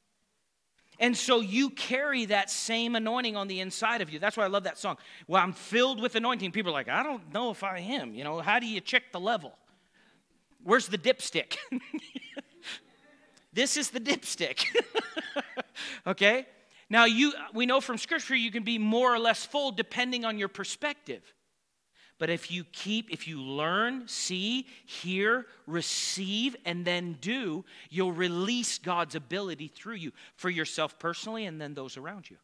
[1.01, 4.19] And so you carry that same anointing on the inside of you.
[4.19, 4.97] That's why I love that song.
[5.29, 6.51] Well, I'm filled with anointing.
[6.51, 8.15] People are like, I don't know if I am.
[8.15, 9.57] You know, how do you check the level?
[10.65, 11.57] Where's the dipstick?
[13.53, 14.65] this is the dipstick.
[16.07, 16.47] okay?
[16.91, 20.39] Now, you, we know from Scripture you can be more or less full depending on
[20.39, 21.23] your perspective.
[22.19, 28.79] But if you keep, if you learn, see, hear, receive, and then do, you'll release
[28.79, 32.37] God's ability through you for yourself personally and then those around you.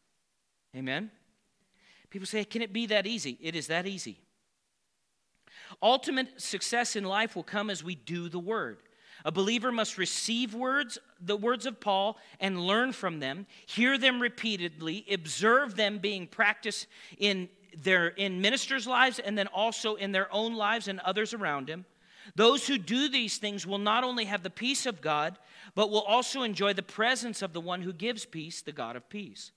[0.76, 1.10] Amen?
[2.10, 3.36] People say, can it be that easy?
[3.40, 4.20] It is that easy.
[5.82, 8.78] Ultimate success in life will come as we do the word.
[9.24, 14.20] A believer must receive words, the words of Paul, and learn from them, hear them
[14.20, 16.86] repeatedly, observe them being practiced
[17.18, 17.48] in
[17.82, 21.84] their in ministers' lives and then also in their own lives and others around him.
[22.34, 25.38] Those who do these things will not only have the peace of God,
[25.74, 29.08] but will also enjoy the presence of the one who gives peace, the God of
[29.08, 29.52] peace.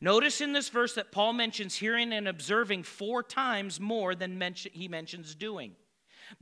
[0.00, 4.88] Notice in this verse that Paul mentions hearing and observing four times more than he
[4.88, 5.76] mentions doing.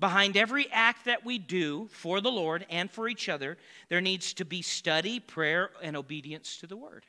[0.01, 3.57] Behind every act that we do for the Lord and for each other,
[3.89, 7.05] there needs to be study, prayer, and obedience to the word.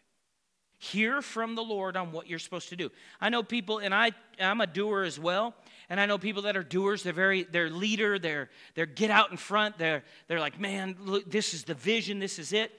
[0.79, 2.91] Hear from the Lord on what you're supposed to do.
[3.19, 5.55] I know people, and I, I'm a doer as well,
[5.89, 7.01] and I know people that are doers.
[7.01, 8.19] They're very, they're leader.
[8.19, 9.79] They're, they're get out in front.
[9.79, 12.19] They're, they're like, man, look, this is the vision.
[12.19, 12.71] This is it.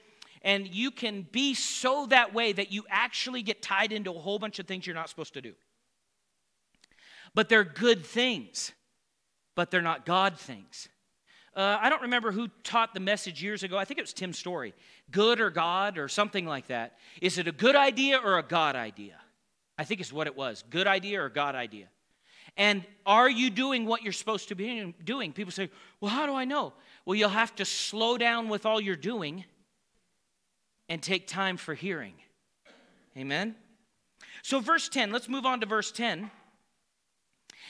[0.43, 4.39] And you can be so that way that you actually get tied into a whole
[4.39, 5.53] bunch of things you're not supposed to do.
[7.35, 8.71] But they're good things,
[9.55, 10.87] but they're not God things.
[11.59, 13.77] Uh, I don't remember who taught the message years ago.
[13.77, 14.73] I think it was Tim Storey.
[15.11, 16.97] Good or God or something like that.
[17.21, 19.17] Is it a good idea or a God idea?
[19.77, 21.87] I think it's what it was good idea or God idea.
[22.55, 25.33] And are you doing what you're supposed to be doing?
[25.33, 25.69] People say,
[25.99, 26.71] well, how do I know?
[27.03, 29.43] Well, you'll have to slow down with all you're doing
[30.87, 32.13] and take time for hearing.
[33.17, 33.53] Amen?
[34.43, 36.31] So, verse 10, let's move on to verse 10.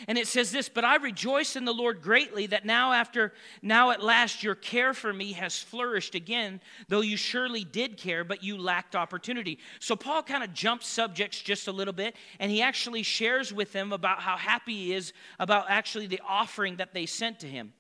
[0.08, 3.92] And it says this, but I rejoice in the Lord greatly that now after now
[3.92, 8.44] at last your care for me has flourished again, though you surely did care, but
[8.44, 9.60] you lacked opportunity.
[9.80, 13.74] So Paul kind of jumps subjects just a little bit, and he actually shares with
[13.74, 17.74] them about how happy he is about actually the offering that they sent to him.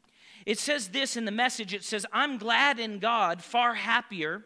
[0.45, 4.43] It says this in the message it says, I'm glad in God, far happier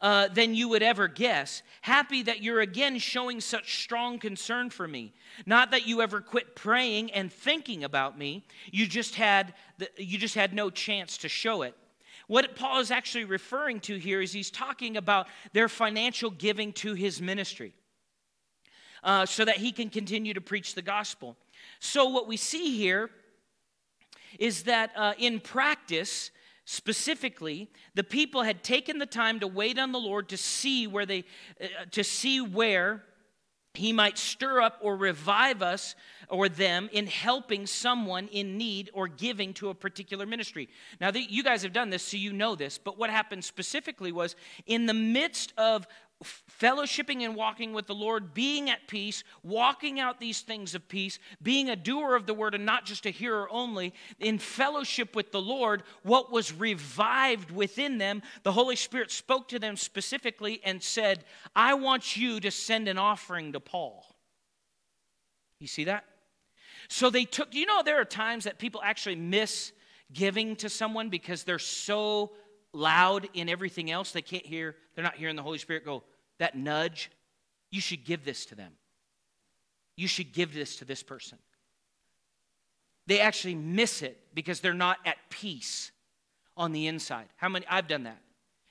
[0.00, 1.62] uh, than you would ever guess.
[1.80, 5.12] Happy that you're again showing such strong concern for me.
[5.46, 8.44] Not that you ever quit praying and thinking about me.
[8.70, 11.74] You just had the, you just had no chance to show it.
[12.28, 16.94] What Paul is actually referring to here is he's talking about their financial giving to
[16.94, 17.72] his ministry.
[19.04, 21.36] Uh, so that he can continue to preach the gospel.
[21.78, 23.10] So, what we see here
[24.40, 26.32] is that uh, in practice,
[26.70, 31.06] specifically the people had taken the time to wait on the lord to see where
[31.06, 31.24] they
[31.62, 33.02] uh, to see where
[33.72, 35.94] he might stir up or revive us
[36.28, 40.68] or them in helping someone in need or giving to a particular ministry.
[41.00, 44.10] Now, the, you guys have done this, so you know this, but what happened specifically
[44.10, 45.86] was in the midst of
[46.24, 51.18] fellowshipping and walking with the Lord, being at peace, walking out these things of peace,
[51.42, 55.30] being a doer of the word and not just a hearer only, in fellowship with
[55.30, 60.82] the Lord, what was revived within them, the Holy Spirit spoke to them specifically and
[60.82, 64.04] said, I want you to send an offering to Paul.
[65.60, 66.04] You see that?
[66.88, 69.72] So they took, you know, there are times that people actually miss
[70.12, 72.32] giving to someone because they're so
[72.72, 76.02] loud in everything else, they can't hear, they're not hearing the Holy Spirit go,
[76.38, 77.10] that nudge,
[77.70, 78.72] you should give this to them.
[79.96, 81.38] You should give this to this person.
[83.06, 85.90] They actually miss it because they're not at peace
[86.56, 87.26] on the inside.
[87.36, 87.64] How many?
[87.68, 88.20] I've done that.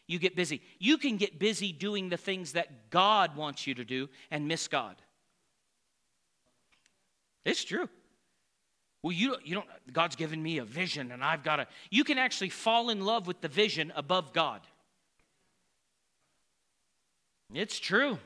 [0.07, 0.61] You get busy.
[0.79, 4.67] You can get busy doing the things that God wants you to do and miss
[4.67, 4.95] God.
[7.43, 7.89] It's true.
[9.03, 12.17] Well, you, you don't, God's given me a vision and I've got to, you can
[12.17, 14.61] actually fall in love with the vision above God.
[17.53, 18.17] It's true.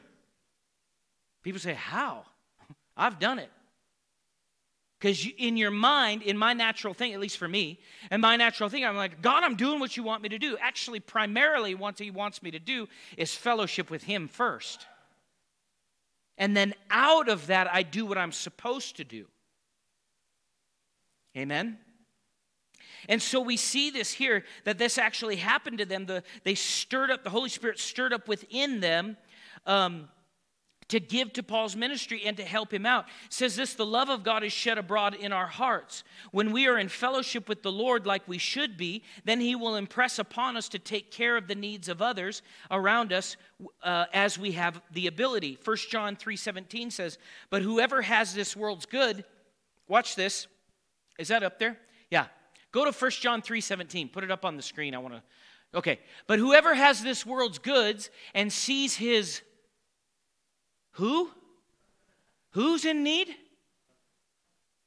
[1.43, 2.25] People say, How?
[2.97, 3.51] I've done it.
[4.99, 7.79] Because in your mind, in my natural thing, at least for me,
[8.11, 10.57] and my natural thing, I'm like, God, I'm doing what you want me to do.
[10.61, 14.85] Actually, primarily, what He wants me to do is fellowship with Him first.
[16.37, 19.25] And then out of that, I do what I'm supposed to do.
[21.37, 21.77] Amen?
[23.09, 26.05] And so we see this here that this actually happened to them.
[26.05, 29.17] The, they stirred up, the Holy Spirit stirred up within them
[29.65, 30.09] um,
[30.89, 33.05] to give to Paul's ministry and to help him out.
[33.25, 36.03] It says this the love of God is shed abroad in our hearts.
[36.31, 39.75] When we are in fellowship with the Lord like we should be, then he will
[39.75, 43.37] impress upon us to take care of the needs of others around us
[43.83, 45.57] uh, as we have the ability.
[45.63, 47.17] 1 John 3:17 says,
[47.49, 49.23] "But whoever has this world's good,
[49.87, 50.47] watch this,
[51.21, 51.77] is that up there?
[52.09, 52.25] Yeah.
[52.71, 54.09] Go to 1 John 3 17.
[54.09, 54.95] Put it up on the screen.
[54.95, 55.23] I want to.
[55.77, 55.99] Okay.
[56.27, 59.41] But whoever has this world's goods and sees his
[60.93, 61.29] Who?
[62.51, 63.29] Who's in need?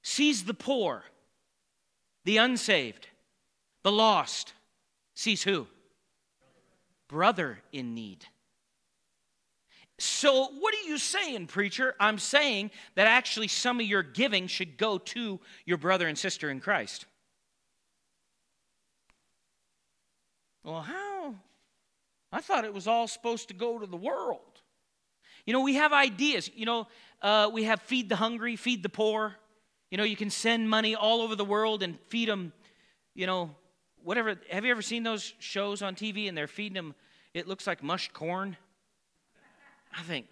[0.03, 1.03] Sees the poor,
[2.25, 3.09] the unsaved,
[3.83, 4.53] the lost.
[5.15, 5.67] Sees who?
[7.09, 8.27] Brother in need.
[9.99, 11.95] So, what are you saying, preacher?
[12.01, 16.51] I'm saying that actually some of your giving should go to your brother and sister
[16.51, 17.07] in Christ.
[20.65, 21.35] Well, how?
[22.33, 24.41] I thought it was all supposed to go to the world.
[25.47, 26.51] You know, we have ideas.
[26.55, 26.89] You know,
[27.23, 29.37] uh, we have feed the hungry, feed the poor.
[29.91, 32.53] You know, you can send money all over the world and feed them,
[33.15, 33.55] you know,
[34.03, 34.37] whatever.
[34.51, 36.95] Have you ever seen those shows on TV and they're feeding them,
[37.35, 38.57] it looks like mushed corn?
[39.97, 40.27] I think,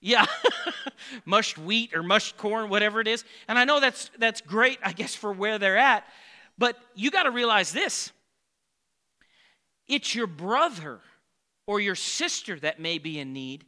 [0.00, 0.26] yeah,
[1.24, 3.24] mushed wheat or mushed corn, whatever it is.
[3.48, 6.04] And I know that's, that's great, I guess, for where they're at.
[6.56, 8.12] But you got to realize this
[9.88, 11.00] it's your brother
[11.66, 13.64] or your sister that may be in need.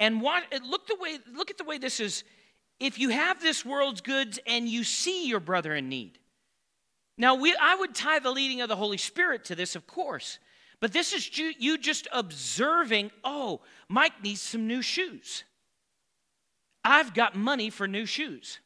[0.00, 2.24] And what, look, the way, look at the way this is.
[2.80, 6.18] If you have this world's goods and you see your brother in need.
[7.16, 10.38] Now, we, I would tie the leading of the Holy Spirit to this, of course.
[10.84, 15.44] But this is you just observing, oh, Mike needs some new shoes.
[16.84, 18.58] I've got money for new shoes.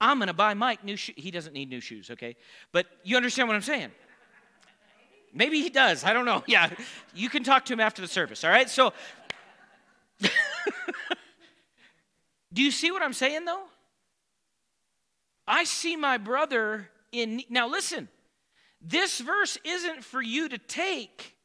[0.00, 1.16] I'm going to buy Mike new shoes.
[1.18, 2.36] He doesn't need new shoes, okay?
[2.70, 3.90] But you understand what I'm saying?
[5.32, 6.04] Maybe he does.
[6.04, 6.44] I don't know.
[6.46, 6.70] Yeah.
[7.12, 8.70] You can talk to him after the service, all right?
[8.70, 8.92] So,
[12.52, 13.64] do you see what I'm saying though?
[15.44, 17.42] I see my brother in.
[17.50, 18.08] Now, listen,
[18.86, 21.36] this verse isn't for you to take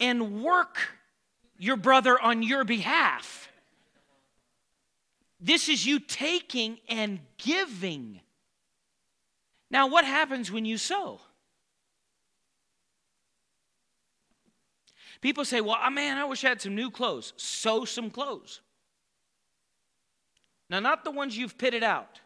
[0.00, 0.78] and work
[1.56, 3.48] your brother on your behalf.
[5.40, 8.20] This is you taking and giving.
[9.70, 11.20] Now, what happens when you sow?
[15.20, 17.32] People say, well, oh, man, I wish I had some new clothes.
[17.36, 18.60] Sew some clothes.
[20.70, 22.20] Now, not the ones you've pitted out.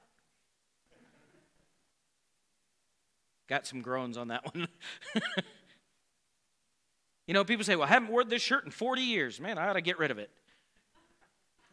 [3.48, 4.68] Got some groans on that one.
[7.26, 9.40] you know, people say, well, I haven't worn this shirt in 40 years.
[9.40, 10.30] Man, I ought to get rid of it.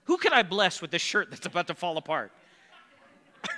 [0.06, 2.32] Who can I bless with this shirt that's about to fall apart?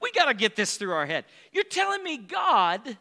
[0.00, 1.24] we got to get this through our head.
[1.52, 2.96] You're telling me God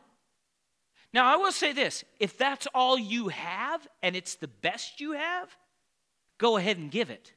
[1.13, 5.11] now, I will say this if that's all you have and it's the best you
[5.13, 5.55] have,
[6.39, 7.31] go ahead and give it.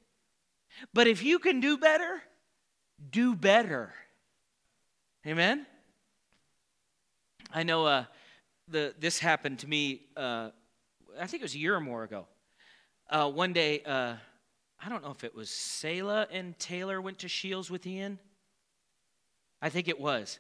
[0.94, 2.22] But if you can do better,
[3.11, 3.92] do better.
[5.27, 5.66] Amen?
[7.57, 8.05] I know uh,
[8.69, 10.51] the, this happened to me, uh,
[11.19, 12.27] I think it was a year or more ago.
[13.09, 14.16] Uh, one day, uh,
[14.79, 18.19] I don't know if it was Selah and Taylor went to Scheels with Ian.
[19.62, 20.38] I think it was.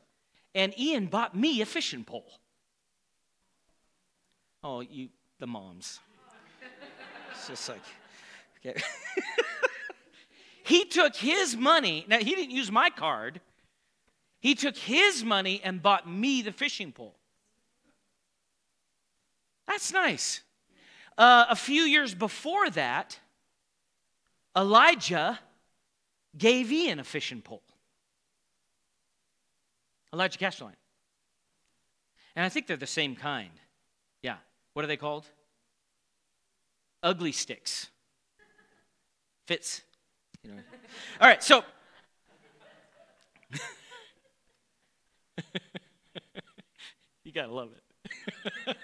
[0.54, 2.38] And Ian bought me a fishing pole.
[4.62, 6.00] Oh, you, the moms.
[7.30, 7.80] It's just like,
[8.58, 8.78] okay.
[10.66, 12.04] he took his money.
[12.08, 13.40] Now, he didn't use my card.
[14.46, 17.16] He took his money and bought me the fishing pole.
[19.66, 20.42] That's nice.
[21.18, 23.18] Uh, a few years before that,
[24.56, 25.40] Elijah
[26.38, 27.64] gave Ian a fishing pole.
[30.12, 30.78] Elijah Castleline.
[32.36, 33.50] And I think they're the same kind.
[34.22, 34.36] Yeah.
[34.74, 35.26] What are they called?
[37.02, 37.88] Ugly Stiks.
[39.48, 39.82] Fits.
[40.44, 40.60] You know.
[41.20, 41.64] All right, so
[47.24, 48.76] you gotta love it.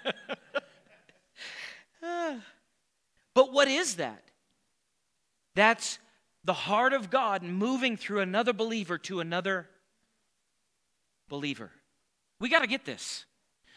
[3.35, 4.23] but what is that?
[5.55, 5.99] That's
[6.45, 9.69] the heart of God moving through another believer to another
[11.29, 11.71] believer.
[12.41, 13.25] We got to get this.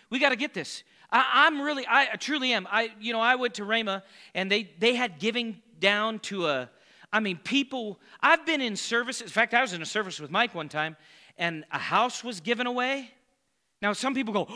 [0.09, 0.83] We got to get this.
[1.11, 2.67] I, am really, I truly am.
[2.69, 4.01] I, you know, I went to Rhema
[4.33, 6.69] and they, they had giving down to a,
[7.13, 9.21] I mean, people, I've been in services.
[9.23, 10.97] In fact, I was in a service with Mike one time
[11.37, 13.11] and a house was given away.
[13.81, 14.47] Now, some people go,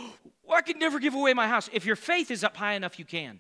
[0.44, 1.70] well, I could never give away my house.
[1.74, 3.40] If your faith is up high enough, you can.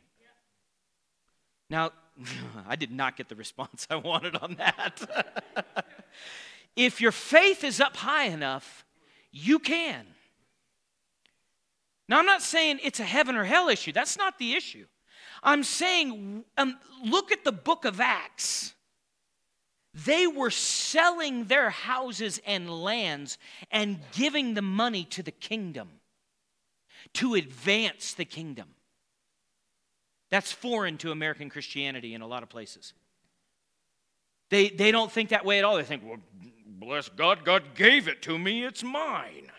[1.70, 1.92] Now,
[2.68, 5.26] I did not get the response I wanted on that.
[6.76, 8.86] if your faith is up high enough,
[9.32, 10.06] you can.
[12.08, 13.92] Now, I'm not saying it's a heaven or hell issue.
[13.92, 14.86] That's not the issue.
[15.44, 18.74] I'm saying, um, look at the book of Acts.
[19.94, 23.38] They were selling their houses and lands
[23.72, 25.90] and giving the money to the kingdom
[27.14, 28.68] to advance the kingdom.
[30.30, 32.94] That's foreign to American Christianity in a lot of places.
[34.50, 35.78] They, they don't think that way at all.
[35.78, 36.20] They think, well,
[36.66, 39.52] bless God, God gave it to me, it's mine.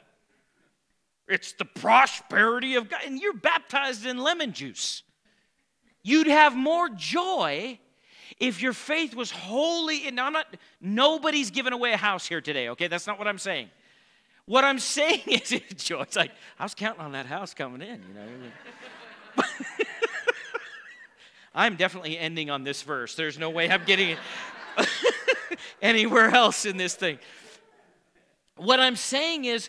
[1.28, 3.02] It's the prosperity of God.
[3.06, 5.04] And you're baptized in lemon juice.
[6.02, 7.78] You'd have more joy
[8.40, 10.18] if your faith was wholly in.
[10.18, 10.46] I'm not,
[10.80, 12.88] nobody's giving away a house here today, okay?
[12.88, 13.68] That's not what I'm saying.
[14.46, 18.02] What I'm saying is, Joe, it's like, I was counting on that house coming in,
[18.08, 19.44] you know.
[21.54, 23.14] I'm definitely ending on this verse.
[23.14, 24.16] There's no way I'm getting
[25.82, 27.18] anywhere else in this thing.
[28.56, 29.68] What I'm saying is,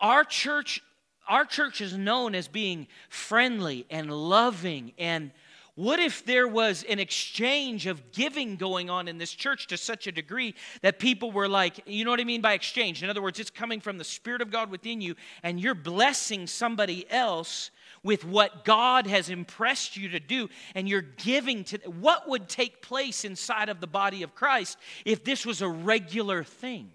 [0.00, 0.82] our church,
[1.28, 5.32] our church is known as being friendly and loving and
[5.78, 10.08] what if there was an exchange of giving going on in this church to such
[10.08, 13.04] a degree that people were like, you know what I mean by exchange?
[13.04, 15.14] In other words, it's coming from the Spirit of God within you,
[15.44, 17.70] and you're blessing somebody else
[18.02, 21.78] with what God has impressed you to do, and you're giving to.
[21.86, 26.42] What would take place inside of the body of Christ if this was a regular
[26.42, 26.90] thing?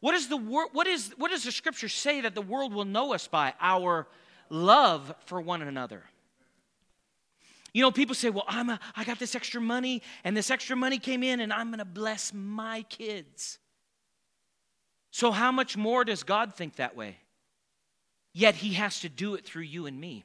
[0.00, 2.86] What, is the wor- what, is, what does the scripture say that the world will
[2.86, 3.54] know us by?
[3.60, 4.08] Our
[4.50, 6.02] love for one another.
[7.74, 10.76] You know, people say, well, I'm a, I got this extra money, and this extra
[10.76, 13.58] money came in, and I'm going to bless my kids.
[15.10, 17.16] So, how much more does God think that way?
[18.32, 20.24] Yet, He has to do it through you and me.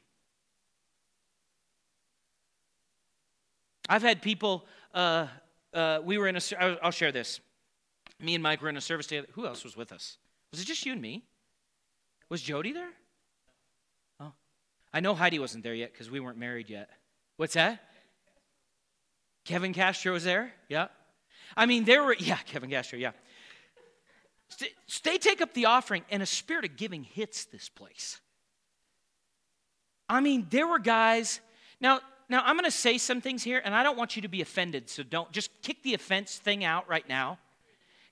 [3.90, 5.26] I've had people, uh,
[5.74, 6.42] uh, we were in a,
[6.84, 7.40] I'll share this.
[8.20, 9.28] Me and Mike were in a service together.
[9.32, 10.20] Who else was with us?
[10.52, 11.24] Was it just you and me?
[12.30, 12.92] Was Jody there?
[14.20, 14.34] Oh.
[14.94, 16.90] I know Heidi wasn't there yet because we weren't married yet.
[17.40, 17.80] What's that?
[19.46, 20.52] Kevin Castro was there?
[20.68, 20.88] Yeah.
[21.56, 23.12] I mean, there were, yeah, Kevin Castro, yeah.
[25.06, 28.20] They take up the offering, and a spirit of giving hits this place.
[30.10, 31.40] I mean, there were guys.
[31.80, 34.28] Now, now I'm going to say some things here, and I don't want you to
[34.28, 37.40] be offended, so don't just kick the offense thing out right now,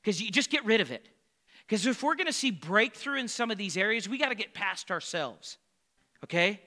[0.01, 1.05] because you just get rid of it.
[1.67, 4.36] Because if we're going to see breakthrough in some of these areas, we got to
[4.36, 5.57] get past ourselves.
[6.23, 6.61] Okay?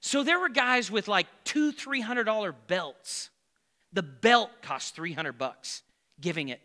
[0.00, 3.30] So there were guys with like two, three hundred dollar belts.
[3.92, 5.82] The belt cost 300 bucks,
[6.20, 6.60] giving it.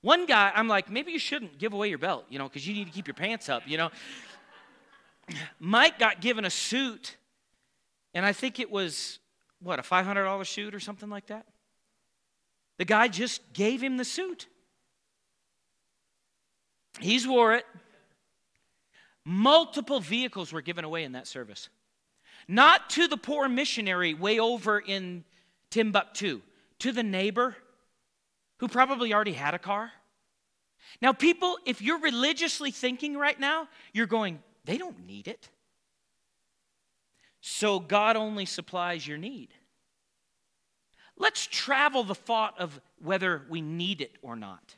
[0.00, 2.72] One guy, I'm like, maybe you shouldn't give away your belt, you know, because you
[2.72, 3.90] need to keep your pants up, you know.
[5.60, 7.16] Mike got given a suit,
[8.14, 9.18] and I think it was,
[9.60, 11.44] what, a $500 suit or something like that?
[12.78, 14.46] The guy just gave him the suit.
[16.98, 17.66] He's wore it.
[19.26, 21.68] Multiple vehicles were given away in that service.
[22.50, 25.22] Not to the poor missionary way over in
[25.70, 26.40] Timbuktu,
[26.80, 27.54] to the neighbor
[28.56, 29.92] who probably already had a car.
[31.00, 35.48] Now, people, if you're religiously thinking right now, you're going, they don't need it.
[37.40, 39.50] So God only supplies your need.
[41.16, 44.74] Let's travel the thought of whether we need it or not.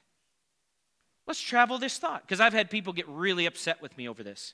[1.26, 4.52] Let's travel this thought because I've had people get really upset with me over this.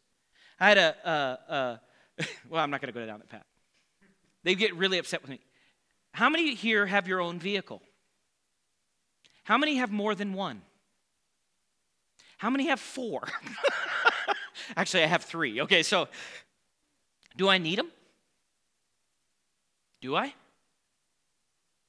[0.61, 1.81] I had a, a, a,
[2.49, 3.45] well, I'm not going to go down that path.
[4.45, 5.41] They get really upset with me.
[6.13, 7.83] How many here have your own vehicle?
[9.45, 10.63] How many have more than one?
[12.39, 13.29] How many have four?
[14.77, 15.61] Actually, I have three.
[15.63, 16.09] Okay, so
[17.37, 17.91] do I need them?
[20.01, 20.35] Do I?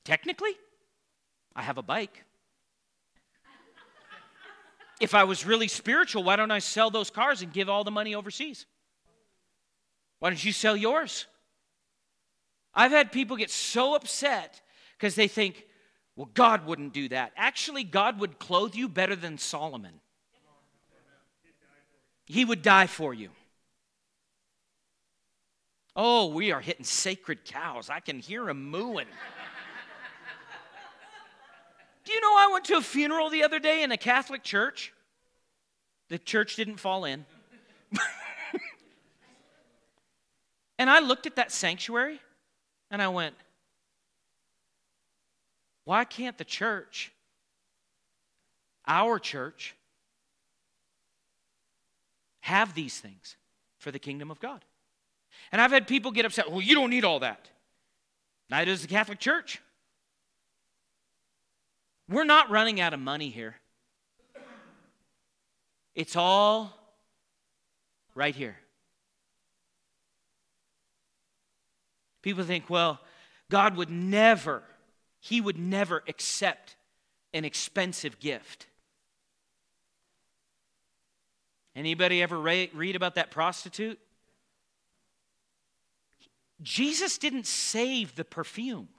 [0.04, 0.52] Technically,
[1.56, 2.24] I have a bike.
[5.00, 7.92] If I was really spiritual, why don't I sell those cars and give all the
[7.92, 8.66] money overseas?
[10.20, 11.26] Why don't you sell yours?
[12.74, 14.62] I've had people get so upset
[14.98, 15.66] because they think,
[16.16, 17.32] well, God wouldn't do that.
[17.38, 20.02] Actually, God would clothe you better than Solomon.
[22.26, 23.30] He would die for you.
[25.96, 27.90] Oh, we are hitting sacred cows.
[27.90, 29.08] I can hear them mooing.
[32.06, 34.94] Do you know I went to a funeral the other day in a Catholic church?
[36.10, 37.26] The church didn't fall in.
[40.80, 42.22] And I looked at that sanctuary
[42.90, 43.36] and I went,
[45.84, 47.12] why can't the church,
[48.88, 49.76] our church,
[52.40, 53.36] have these things
[53.78, 54.64] for the kingdom of God?
[55.52, 57.50] And I've had people get upset, well, you don't need all that.
[58.50, 59.62] Neither does the Catholic Church.
[62.08, 63.56] We're not running out of money here.
[65.94, 66.74] It's all
[68.16, 68.58] right here.
[72.30, 73.00] People think, well,
[73.50, 74.62] God would never,
[75.20, 76.76] He would never accept
[77.34, 78.68] an expensive gift.
[81.76, 83.98] Anybody ever read about that prostitute?
[86.62, 88.90] Jesus didn't save the perfume.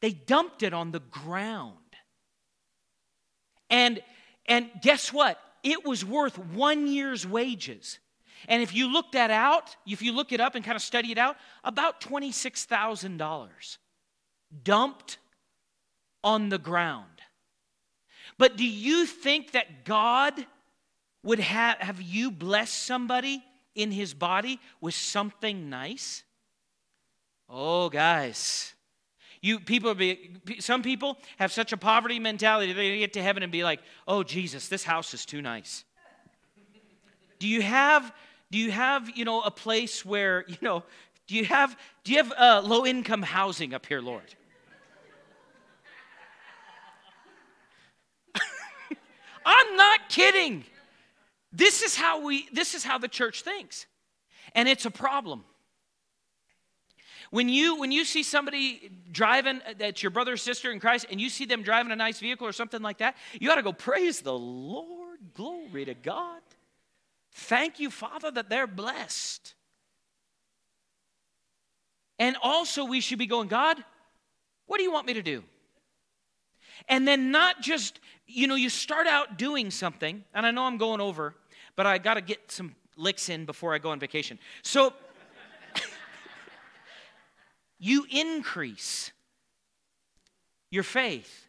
[0.00, 1.74] They dumped it on the ground.
[3.70, 4.00] And
[4.46, 5.40] and guess what?
[5.64, 7.98] It was worth 1 year's wages.
[8.48, 11.12] And if you look that out, if you look it up and kind of study
[11.12, 13.78] it out, about $26,000
[14.62, 15.18] dumped
[16.22, 17.06] on the ground.
[18.38, 20.46] But do you think that God
[21.22, 23.42] would have, have you bless somebody
[23.74, 26.22] in his body with something nice?
[27.48, 28.74] Oh, guys.
[29.40, 33.52] You people be some people have such a poverty mentality they get to heaven and
[33.52, 35.84] be like, "Oh Jesus, this house is too nice."
[37.38, 38.10] Do you have
[38.54, 40.84] do you have, you know, a place where, you know,
[41.26, 44.32] do you have do you have uh, low income housing up here, Lord?
[49.44, 50.62] I'm not kidding.
[51.52, 53.86] This is how we this is how the church thinks.
[54.54, 55.42] And it's a problem.
[57.32, 61.06] When you when you see somebody driving uh, that's your brother or sister in Christ
[61.10, 63.62] and you see them driving a nice vehicle or something like that, you ought to
[63.64, 65.18] go praise the Lord.
[65.34, 66.40] Glory to God.
[67.34, 69.54] Thank you, Father, that they're blessed.
[72.18, 73.82] And also we should be going, God,
[74.66, 75.42] what do you want me to do?
[76.88, 80.78] And then not just, you know, you start out doing something, and I know I'm
[80.78, 81.34] going over,
[81.76, 84.38] but I got to get some licks in before I go on vacation.
[84.62, 84.92] So
[87.78, 89.10] you increase
[90.70, 91.48] your faith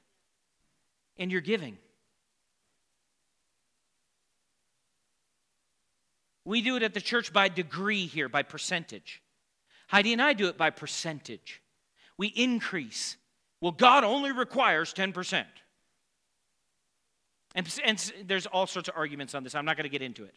[1.17, 1.77] and your giving.
[6.45, 9.21] We do it at the church by degree here, by percentage.
[9.87, 11.61] Heidi and I do it by percentage.
[12.17, 13.17] We increase.
[13.61, 15.43] Well, God only requires 10%.
[17.55, 19.55] And, and there's all sorts of arguments on this.
[19.55, 20.35] I'm not going to get into it.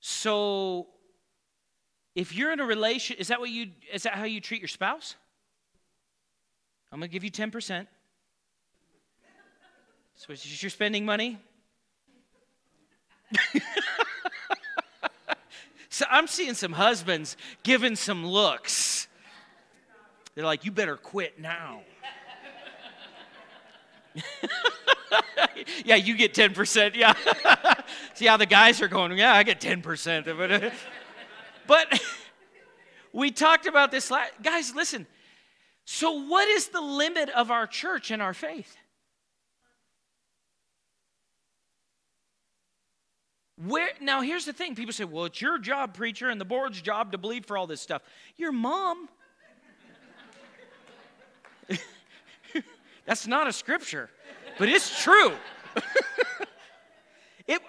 [0.00, 0.86] So,
[2.14, 4.68] if you're in a relation, is that what you is that how you treat your
[4.68, 5.16] spouse?
[6.92, 7.86] I'm going to give you 10%.
[10.14, 11.38] So you're spending money.
[15.88, 19.08] So I'm seeing some husbands giving some looks.
[20.34, 21.80] They're like, you better quit now.
[25.84, 26.94] yeah, you get 10%.
[26.94, 27.14] Yeah.
[28.14, 30.72] See how the guys are going, yeah, I get 10% of it.
[31.66, 32.00] but
[33.12, 35.06] we talked about this last, guys, listen.
[35.84, 38.76] So, what is the limit of our church and our faith?
[43.66, 46.80] Where now here's the thing people say, "Well, it's your job, preacher, and the board's
[46.80, 48.02] job to believe for all this stuff."
[48.36, 49.08] Your mom
[53.06, 54.10] That's not a scripture,
[54.58, 55.32] but it's true.
[57.46, 57.60] it,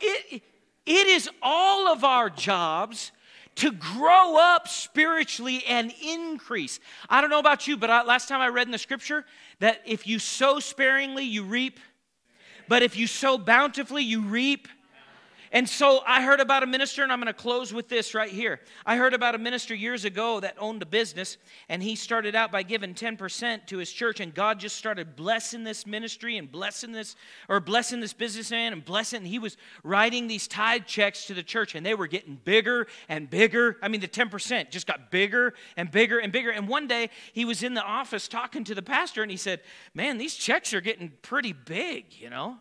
[0.00, 0.42] it,
[0.86, 3.12] it is all of our jobs
[3.54, 6.80] to grow up spiritually and increase.
[7.08, 9.24] I don't know about you, but I, last time I read in the scripture
[9.60, 11.78] that if you sow sparingly, you reap.
[12.68, 14.68] But if you sow bountifully, you reap.
[15.52, 18.30] And so I heard about a minister, and I'm going to close with this right
[18.30, 18.60] here.
[18.86, 21.36] I heard about a minister years ago that owned a business,
[21.68, 25.62] and he started out by giving 10% to his church, and God just started blessing
[25.62, 27.16] this ministry and blessing this,
[27.50, 29.18] or blessing this businessman and blessing.
[29.18, 32.86] And he was writing these tithe checks to the church, and they were getting bigger
[33.10, 33.76] and bigger.
[33.82, 36.50] I mean, the 10% just got bigger and bigger and bigger.
[36.50, 39.60] And one day he was in the office talking to the pastor, and he said,
[39.92, 42.56] Man, these checks are getting pretty big, you know?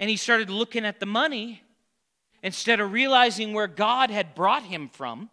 [0.00, 1.62] And he started looking at the money
[2.42, 5.28] instead of realizing where God had brought him from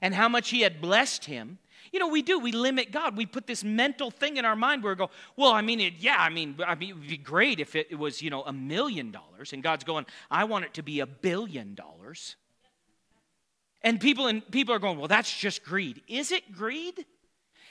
[0.00, 1.58] and how much he had blessed him.
[1.92, 2.38] You know, we do.
[2.38, 3.18] We limit God.
[3.18, 5.94] We put this mental thing in our mind where we go, well, I mean, it,
[5.98, 8.52] yeah, I mean, I mean, it would be great if it was, you know, a
[8.52, 9.52] million dollars.
[9.52, 12.36] And God's going, I want it to be a billion dollars.
[13.82, 16.00] And people, and people are going, well, that's just greed.
[16.08, 17.04] Is it greed?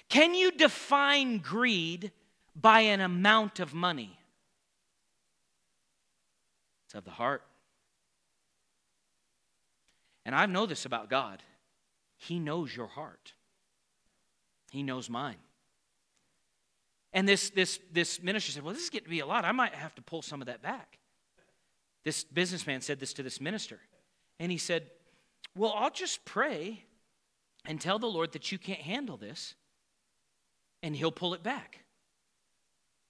[0.08, 2.12] Can you define greed
[2.56, 4.21] by an amount of money?
[6.92, 7.42] It's of the heart.
[10.26, 11.42] And I know this about God.
[12.18, 13.32] He knows your heart.
[14.72, 15.38] He knows mine.
[17.14, 19.46] And this, this, this minister said, Well, this is getting to be a lot.
[19.46, 20.98] I might have to pull some of that back.
[22.04, 23.80] This businessman said this to this minister.
[24.38, 24.88] And he said,
[25.56, 26.84] Well, I'll just pray
[27.64, 29.56] and tell the Lord that you can't handle this,
[30.84, 31.80] and he'll pull it back.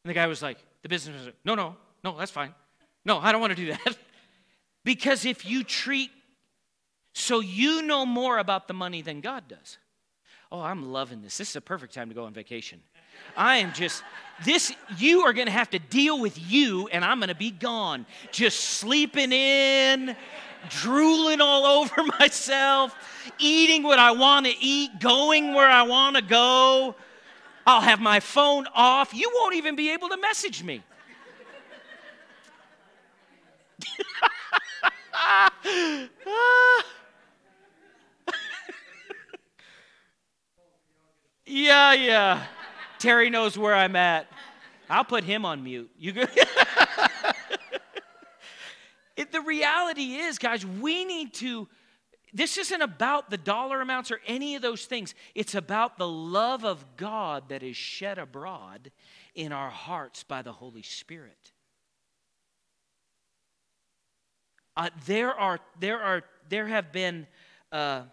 [0.03, 2.53] And the guy was like, The businessman like, No, no, no, that's fine.
[3.05, 3.97] No, I don't want to do that.
[4.83, 6.11] because if you treat,
[7.13, 9.77] so you know more about the money than God does.
[10.51, 11.37] Oh, I'm loving this.
[11.37, 12.81] This is a perfect time to go on vacation.
[13.37, 14.03] I am just,
[14.43, 17.51] this, you are going to have to deal with you, and I'm going to be
[17.51, 18.05] gone.
[18.31, 20.15] Just sleeping in,
[20.69, 22.95] drooling all over myself,
[23.39, 26.95] eating what I want to eat, going where I want to go.
[27.65, 29.13] I'll have my phone off.
[29.13, 30.83] You won't even be able to message me.
[41.45, 42.43] yeah, yeah.
[42.99, 44.27] Terry knows where I'm at.
[44.89, 45.89] I'll put him on mute.
[45.97, 46.21] You go.
[49.15, 51.69] it, the reality is, guys, we need to.
[52.33, 55.13] This isn't about the dollar amounts or any of those things.
[55.35, 58.91] It's about the love of God that is shed abroad
[59.35, 61.50] in our hearts by the Holy Spirit.
[64.75, 67.27] Uh, there are, there are, there have been.
[67.71, 68.03] Uh,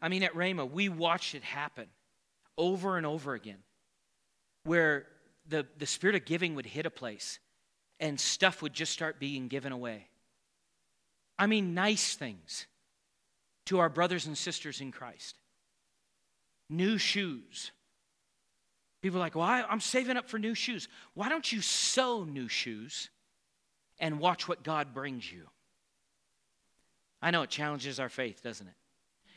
[0.00, 1.86] I mean, at Rhema, we watched it happen
[2.58, 3.58] over and over again
[4.64, 5.06] where
[5.48, 7.38] the, the spirit of giving would hit a place
[8.00, 10.08] and stuff would just start being given away.
[11.38, 12.66] I mean, nice things
[13.66, 15.38] to our brothers and sisters in Christ.
[16.68, 17.70] New shoes.
[19.02, 20.88] People are like, well, I, I'm saving up for new shoes.
[21.14, 23.10] Why don't you sew new shoes
[24.02, 25.44] and watch what God brings you?
[27.22, 28.74] I know it challenges our faith, doesn't it?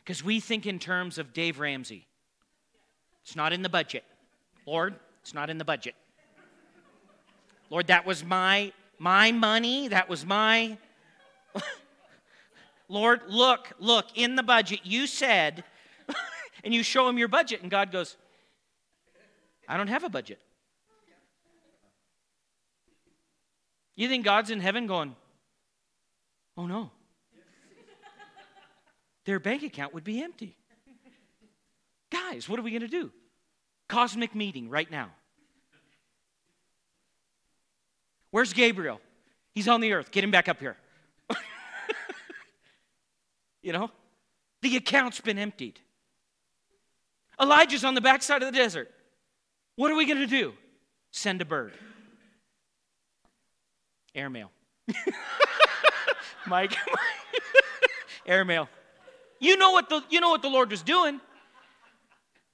[0.04, 2.06] Because we think in terms of Dave Ramsey.
[3.22, 4.04] It's not in the budget.
[4.66, 5.94] Lord, it's not in the budget.
[7.70, 9.88] Lord, that was my my money.
[9.88, 10.76] That was my
[12.88, 15.64] Lord, look, look, in the budget, you said,
[16.64, 18.16] and you show him your budget, and God goes,
[19.68, 20.38] I don't have a budget.
[23.96, 25.16] You think God's in heaven going,
[26.56, 26.90] oh no.
[29.24, 30.56] Their bank account would be empty.
[32.10, 33.10] Guys, what are we going to do?
[33.88, 35.10] Cosmic meeting right now.
[38.30, 39.00] Where's Gabriel?
[39.52, 40.10] He's on the earth.
[40.10, 40.76] Get him back up here.
[43.62, 43.90] you know?
[44.62, 45.80] The account's been emptied.
[47.40, 48.92] Elijah's on the backside of the desert.
[49.76, 50.52] What are we going to do?
[51.10, 51.72] Send a bird.
[54.16, 54.50] Airmail.
[56.46, 56.74] Mike,
[58.26, 58.68] airmail.
[59.38, 61.20] You know what the you know what the Lord was doing.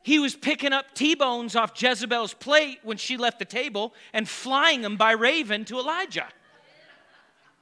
[0.02, 4.28] He was picking up T bones off Jezebel's plate when she left the table and
[4.28, 6.26] flying them by raven to Elijah.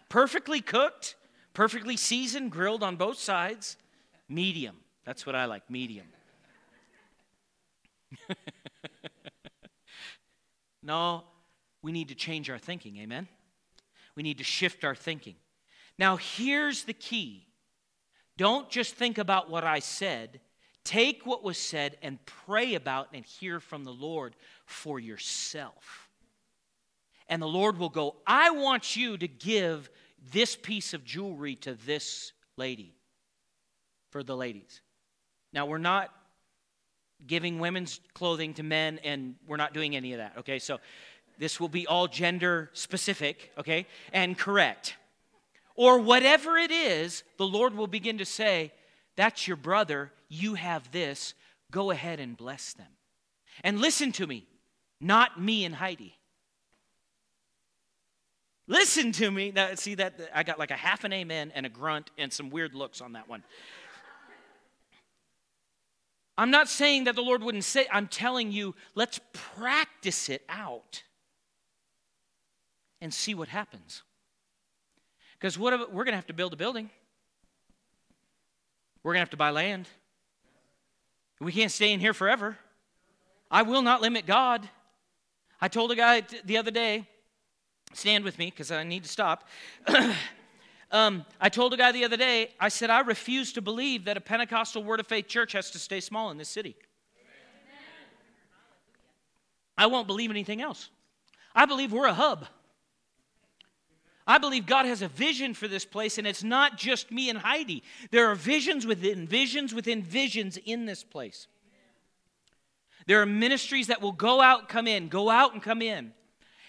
[0.08, 1.16] Perfectly cooked,
[1.52, 3.76] perfectly seasoned, grilled on both sides.
[4.28, 4.76] Medium.
[5.04, 6.06] That's what I like, medium.
[10.82, 11.24] no,
[11.82, 13.28] we need to change our thinking, amen?
[14.16, 15.36] We need to shift our thinking.
[15.98, 17.46] Now, here's the key
[18.36, 20.40] don't just think about what I said
[20.84, 24.34] Take what was said and pray about and hear from the Lord
[24.64, 26.08] for yourself.
[27.28, 29.90] And the Lord will go, I want you to give
[30.32, 32.96] this piece of jewelry to this lady,
[34.10, 34.80] for the ladies.
[35.52, 36.12] Now, we're not
[37.26, 40.58] giving women's clothing to men, and we're not doing any of that, okay?
[40.58, 40.78] So
[41.40, 44.94] this will be all gender specific, okay, and correct.
[45.74, 48.72] Or whatever it is, the Lord will begin to say,
[49.16, 51.34] That's your brother you have this,
[51.70, 52.86] go ahead and bless them.
[53.64, 54.46] And listen to me,
[55.00, 56.14] not me and Heidi.
[58.68, 59.50] Listen to me.
[59.50, 62.50] Now, see that I got like a half an amen and a grunt and some
[62.50, 63.42] weird looks on that one.
[66.38, 71.02] I'm not saying that the Lord wouldn't say, I'm telling you, let's practice it out
[73.00, 74.02] and see what happens.
[75.38, 76.90] Because what if, we're going to have to build a building.
[79.02, 79.88] We're going to have to buy land.
[81.40, 82.58] We can't stay in here forever.
[83.50, 84.68] I will not limit God.
[85.60, 87.06] I told a guy the other day,
[87.94, 89.48] stand with me because I need to stop.
[90.92, 94.18] um, I told a guy the other day, I said, I refuse to believe that
[94.18, 96.76] a Pentecostal Word of Faith church has to stay small in this city.
[99.78, 100.90] I won't believe anything else.
[101.54, 102.46] I believe we're a hub.
[104.26, 107.38] I believe God has a vision for this place, and it's not just me and
[107.38, 107.82] Heidi.
[108.10, 111.46] There are visions within visions within visions in this place.
[113.06, 116.12] There are ministries that will go out, come in, go out and come in.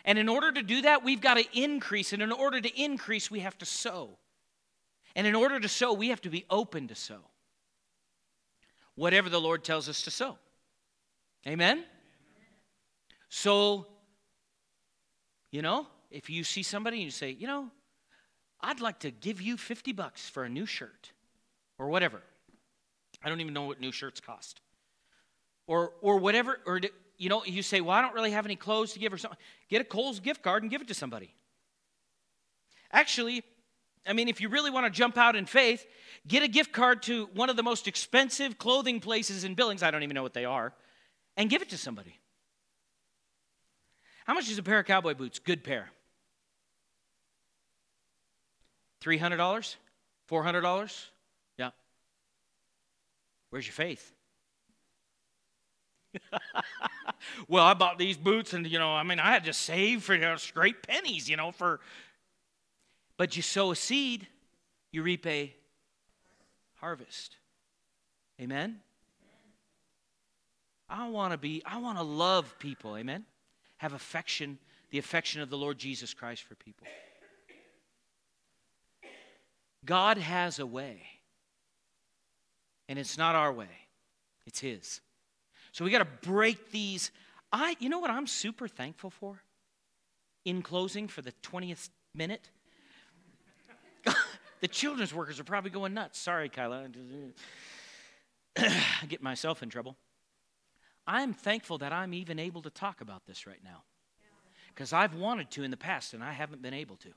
[0.05, 2.13] And in order to do that, we've got to increase.
[2.13, 4.17] And in order to increase, we have to sow.
[5.15, 7.19] And in order to sow, we have to be open to sow.
[8.95, 10.37] Whatever the Lord tells us to sow.
[11.45, 11.83] Amen?
[13.29, 13.87] So,
[15.51, 17.71] you know, if you see somebody and you say, you know,
[18.59, 21.11] I'd like to give you 50 bucks for a new shirt
[21.79, 22.21] or whatever.
[23.23, 24.61] I don't even know what new shirts cost.
[25.67, 26.81] Or, or whatever, or
[27.17, 29.39] you know, you say, well, I don't really have any clothes to give or something.
[29.69, 31.33] Get a Kohl's gift card and give it to somebody.
[32.91, 33.43] Actually,
[34.05, 35.85] I mean, if you really want to jump out in faith,
[36.27, 39.83] get a gift card to one of the most expensive clothing places in Billings.
[39.83, 40.73] I don't even know what they are,
[41.37, 42.19] and give it to somebody.
[44.25, 45.39] How much is a pair of cowboy boots?
[45.39, 45.91] Good pair.
[49.01, 49.75] $300?
[50.29, 51.05] $400?
[51.57, 51.71] Yeah.
[53.49, 54.13] Where's your faith?
[57.47, 60.13] well, I bought these boots, and you know, I mean, I had to save for
[60.13, 61.79] you know, straight pennies, you know, for.
[63.17, 64.27] But you sow a seed,
[64.91, 65.53] you reap a
[66.75, 67.37] harvest.
[68.41, 68.79] Amen.
[70.89, 71.61] I want to be.
[71.65, 72.97] I want to love people.
[72.97, 73.25] Amen.
[73.77, 74.57] Have affection,
[74.89, 76.87] the affection of the Lord Jesus Christ for people.
[79.85, 81.01] God has a way,
[82.87, 83.69] and it's not our way;
[84.45, 85.01] it's His.
[85.71, 87.11] So we got to break these.
[87.51, 89.41] I, you know what I'm super thankful for?
[90.45, 92.49] In closing, for the 20th minute,
[94.61, 96.19] the children's workers are probably going nuts.
[96.19, 96.87] Sorry, Kyla.
[98.57, 99.97] I get myself in trouble.
[101.07, 103.83] I'm thankful that I'm even able to talk about this right now.
[104.69, 107.09] Because I've wanted to in the past and I haven't been able to.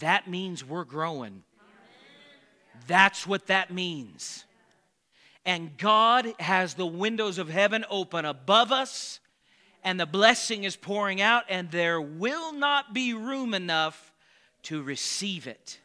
[0.00, 1.42] That means we're growing.
[2.86, 4.44] That's what that means
[5.44, 9.20] and God has the windows of heaven open above us,
[9.82, 14.12] and the blessing is pouring out, and there will not be room enough
[14.64, 15.80] to receive it.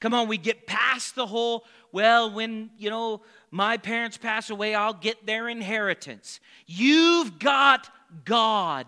[0.00, 4.74] Come on, we get past the whole, well, when, you know, my parents pass away,
[4.74, 6.40] I'll get their inheritance.
[6.66, 7.88] You've got
[8.24, 8.86] God.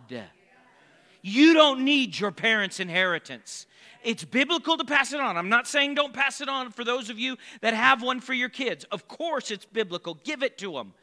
[1.23, 3.67] You don't need your parents' inheritance
[4.05, 5.37] it's biblical to pass it on.
[5.37, 8.35] I'm not saying don't pass it on for those of you that have one for
[8.35, 8.85] your kids.
[8.85, 10.15] Of course, it's biblical.
[10.25, 10.95] Give it to them.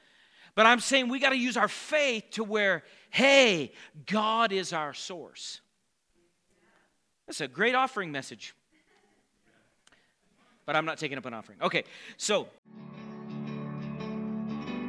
[0.56, 3.72] But I'm saying we got to use our faith to where, hey,
[4.06, 5.62] God is our source.
[7.28, 8.54] That's a great offering message.
[10.66, 11.60] But I'm not taking up an offering.
[11.62, 11.84] Okay,
[12.18, 12.48] so.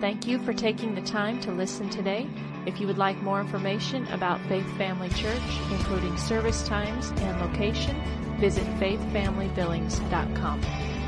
[0.00, 2.26] Thank you for taking the time to listen today.
[2.64, 8.00] If you would like more information about Faith Family Church, including service times and location,
[8.38, 11.01] visit faithfamilybillings.com.